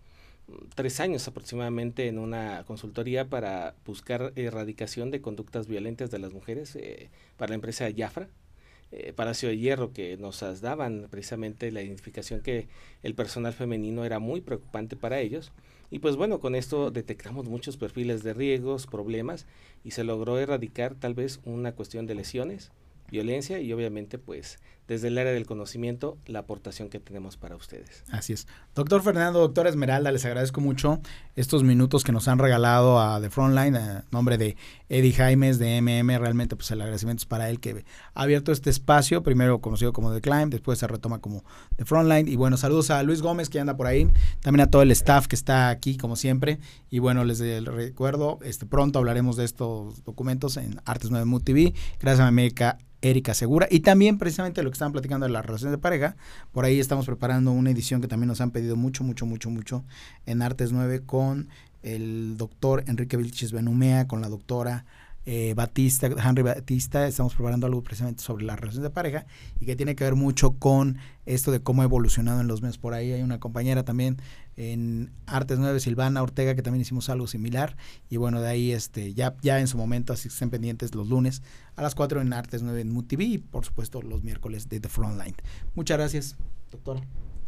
mm, 0.48 0.68
tres 0.76 1.00
años 1.00 1.28
aproximadamente 1.28 2.08
en 2.08 2.20
una 2.20 2.64
consultoría 2.66 3.28
para 3.28 3.74
buscar 3.88 4.34
erradicación 4.36 5.10
de 5.10 5.22
conductas 5.22 5.68
violentas 5.68 6.12
de 6.12 6.20
las 6.20 6.34
mujeres 6.34 6.76
eh, 6.76 7.10
para 7.38 7.50
la 7.50 7.56
empresa 7.56 7.90
Jafra, 7.96 8.30
eh, 8.92 9.14
Palacio 9.14 9.50
de 9.50 9.58
Hierro, 9.58 9.94
que 9.94 10.18
nos 10.18 10.40
daban. 10.62 11.08
Precisamente 11.10 11.72
la 11.72 11.82
identificación 11.82 12.42
que 12.42 12.68
el 13.04 13.16
personal 13.16 13.54
femenino 13.54 14.06
era 14.06 14.20
muy 14.20 14.42
preocupante 14.42 14.96
para 14.96 15.20
ellos. 15.20 15.52
Y 15.90 16.00
pues 16.00 16.16
bueno, 16.16 16.40
con 16.40 16.56
esto 16.56 16.92
detectamos 16.92 17.48
muchos 17.48 17.78
perfiles 17.78 18.24
de 18.24 18.34
riesgos, 18.34 18.88
problemas 18.88 19.46
y 19.84 19.92
se 19.92 20.04
logró 20.04 20.38
erradicar 20.38 20.96
tal 20.96 21.14
vez 21.14 21.40
una 21.46 21.72
cuestión 21.74 22.08
de 22.08 22.16
lesiones, 22.16 22.72
violencia 23.10 23.60
y 23.60 23.72
obviamente 23.74 24.18
pues 24.18 24.60
desde 24.88 25.10
el 25.10 25.18
área 25.18 25.34
del 25.34 25.46
conocimiento 25.46 26.18
la 26.26 26.40
aportación 26.40 26.90
que 26.90 27.00
tenemos 27.00 27.36
para 27.36 27.56
ustedes. 27.56 28.04
Así 28.10 28.34
es. 28.34 28.48
Doctor 28.74 29.02
Fernando, 29.02 29.40
doctor 29.40 29.68
Esmeralda, 29.68 30.12
les 30.12 30.24
agradezco 30.26 30.62
mucho 30.62 31.02
estos 31.36 31.64
minutos 31.64 32.04
que 32.04 32.12
nos 32.12 32.28
han 32.28 32.40
regalado 32.40 33.00
a 33.00 33.20
The 33.20 33.30
Frontline, 33.30 33.76
a 33.76 34.06
nombre 34.12 34.38
de 34.38 34.56
Eddie 34.90 35.12
Jaimes 35.12 35.60
de 35.60 35.82
MM, 35.82 36.18
realmente 36.18 36.56
pues 36.56 36.72
el 36.72 36.82
agradecimiento 36.82 37.22
es 37.22 37.26
para 37.26 37.50
él 37.50 37.60
que 37.60 37.84
ha 38.14 38.22
abierto 38.22 38.52
este 38.52 38.70
espacio, 38.70 39.24
primero 39.24 39.60
conocido 39.60 39.92
como 39.92 40.14
The 40.14 40.22
Climb, 40.22 40.50
después 40.50 40.80
se 40.80 40.88
retoma 40.88 41.20
como 41.20 41.44
The 41.76 41.86
Frontline 41.86 42.28
y 42.28 42.38
bueno, 42.38 42.56
saludos 42.56 42.90
a 42.90 43.04
Luis 43.04 43.22
Gómez 43.22 43.50
que 43.50 43.60
anda 43.60 43.76
por 43.76 43.88
ahí, 43.88 44.10
también 44.42 44.68
a 44.68 44.72
todo 44.72 44.82
el 44.82 44.92
staff 44.92 45.28
que 45.28 45.36
está 45.36 45.70
aquí 45.70 45.98
como 45.98 46.16
siempre 46.16 46.60
y 46.90 47.00
bueno, 47.00 47.26
les 47.26 47.40
recuerdo, 47.66 48.40
este 48.42 48.66
pronto 48.66 49.00
hablaremos 49.00 49.36
de 49.36 49.44
estos 49.44 50.04
documentos 50.06 50.56
en 50.56 50.80
Artes 50.86 51.12
9 51.12 51.26
Mood 51.26 51.44
TV, 51.44 51.74
gracias 52.00 52.22
a 52.22 52.28
América 52.28 52.78
Erika 53.02 53.34
Segura. 53.34 53.68
Y 53.70 53.82
también 53.82 54.18
precisamente 54.18 54.64
lo 54.64 54.70
que 54.70 54.74
estaban 54.74 54.92
platicando 54.92 55.26
de 55.26 55.32
las 55.32 55.46
relaciones 55.46 55.72
de 55.72 55.78
pareja, 55.78 56.16
por 56.52 56.66
ahí 56.66 56.80
estamos 56.80 57.06
preparando 57.06 57.52
una 57.52 57.72
edición 57.72 58.02
que 58.02 58.08
también 58.08 58.28
nos 58.28 58.42
han 58.42 58.52
pedido 58.52 58.76
mucho, 58.76 59.04
mucho, 59.04 59.26
mucho, 59.26 59.50
mucho 59.50 59.84
en 60.26 60.42
Artes 60.42 60.72
9 60.72 61.02
con 61.06 61.50
el 61.84 62.38
doctor 62.38 62.84
Enrique 62.88 63.18
Vilches 63.18 63.52
Benumea, 63.52 64.08
con 64.08 64.22
la 64.22 64.30
doctora 64.30 64.86
eh, 65.30 65.54
Batista, 65.56 66.08
Henry 66.08 66.42
Batista, 66.42 67.06
estamos 67.06 67.36
preparando 67.36 67.68
algo 67.68 67.84
precisamente 67.84 68.24
sobre 68.24 68.46
las 68.46 68.58
relaciones 68.58 68.84
de 68.84 68.90
pareja 68.90 69.26
y 69.60 69.66
que 69.66 69.76
tiene 69.76 69.94
que 69.94 70.06
ver 70.06 70.16
mucho 70.16 70.54
con 70.54 71.00
esto 71.26 71.52
de 71.52 71.60
cómo 71.60 71.82
ha 71.82 71.86
evolucionado 71.86 72.40
en 72.40 72.48
los 72.48 72.62
meses. 72.62 72.78
Por 72.78 72.94
ahí 72.94 73.12
hay 73.12 73.22
una 73.22 73.38
compañera 73.38 73.84
también 73.84 74.22
en 74.56 75.12
Artes 75.26 75.60
9, 75.60 75.82
Silvana 75.82 76.24
Ortega, 76.24 76.56
que 76.56 76.62
también 76.62 76.82
hicimos 76.82 77.10
algo 77.10 77.28
similar. 77.28 77.76
Y 78.10 78.16
bueno, 78.16 78.40
de 78.40 78.48
ahí 78.48 78.72
este 78.72 79.14
ya, 79.14 79.36
ya 79.42 79.60
en 79.60 79.68
su 79.68 79.78
momento, 79.78 80.14
así 80.14 80.30
que 80.30 80.34
estén 80.34 80.50
pendientes 80.50 80.96
los 80.96 81.10
lunes 81.10 81.42
a 81.76 81.82
las 81.82 81.94
4 81.94 82.22
en 82.22 82.32
Artes 82.32 82.64
9 82.64 82.80
en 82.80 82.94
MUTV 82.94 83.22
y 83.22 83.38
por 83.40 83.66
supuesto 83.66 84.02
los 84.02 84.24
miércoles 84.24 84.70
de 84.70 84.80
The 84.80 84.88
Frontline. 84.88 85.36
Muchas 85.76 85.98
gracias, 85.98 86.38
doctora. 86.72 87.02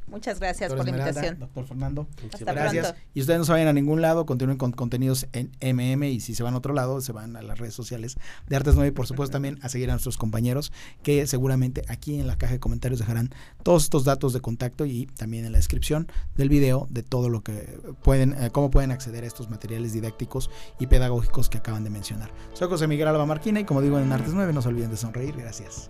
Muchas 0.09 0.39
gracias 0.39 0.73
por 0.73 0.83
la 0.83 0.89
invitación. 0.89 1.39
Doctor 1.39 1.65
Fernando. 1.65 2.07
Hasta 2.33 2.53
gracias. 2.53 2.95
Y 3.13 3.21
ustedes 3.21 3.39
no 3.39 3.45
se 3.45 3.51
vayan 3.51 3.67
a 3.67 3.73
ningún 3.73 4.01
lado, 4.01 4.25
continúen 4.25 4.57
con 4.57 4.71
contenidos 4.71 5.27
en 5.33 5.51
MM 5.61 6.03
y 6.03 6.19
si 6.19 6.35
se 6.35 6.43
van 6.43 6.53
a 6.53 6.57
otro 6.57 6.73
lado, 6.73 7.01
se 7.01 7.11
van 7.11 7.35
a 7.35 7.41
las 7.41 7.59
redes 7.59 7.73
sociales 7.73 8.17
de 8.47 8.55
Artes 8.55 8.75
9 8.75 8.89
y 8.89 8.91
por 8.91 9.07
supuesto 9.07 9.33
también 9.33 9.59
a 9.61 9.69
seguir 9.69 9.89
a 9.89 9.93
nuestros 9.93 10.17
compañeros 10.17 10.71
que 11.03 11.27
seguramente 11.27 11.83
aquí 11.87 12.19
en 12.19 12.27
la 12.27 12.37
caja 12.37 12.53
de 12.53 12.59
comentarios 12.59 12.99
dejarán 12.99 13.29
todos 13.63 13.83
estos 13.83 14.03
datos 14.03 14.33
de 14.33 14.41
contacto 14.41 14.85
y 14.85 15.05
también 15.05 15.45
en 15.45 15.51
la 15.51 15.57
descripción 15.57 16.11
del 16.35 16.49
video 16.49 16.87
de 16.89 17.03
todo 17.03 17.29
lo 17.29 17.41
que 17.41 17.79
pueden, 18.03 18.33
eh, 18.33 18.49
cómo 18.51 18.71
pueden 18.71 18.91
acceder 18.91 19.23
a 19.23 19.27
estos 19.27 19.49
materiales 19.49 19.93
didácticos 19.93 20.49
y 20.79 20.87
pedagógicos 20.87 21.49
que 21.49 21.57
acaban 21.57 21.83
de 21.83 21.89
mencionar. 21.89 22.31
Soy 22.53 22.67
José 22.67 22.87
Miguel 22.87 23.07
Alba 23.07 23.25
Marquina 23.25 23.59
y 23.59 23.65
como 23.65 23.81
digo 23.81 23.99
en 23.99 24.11
Artes 24.11 24.33
9, 24.33 24.53
no 24.53 24.61
se 24.61 24.69
olviden 24.69 24.91
de 24.91 24.97
sonreír. 24.97 25.35
Gracias. 25.37 25.89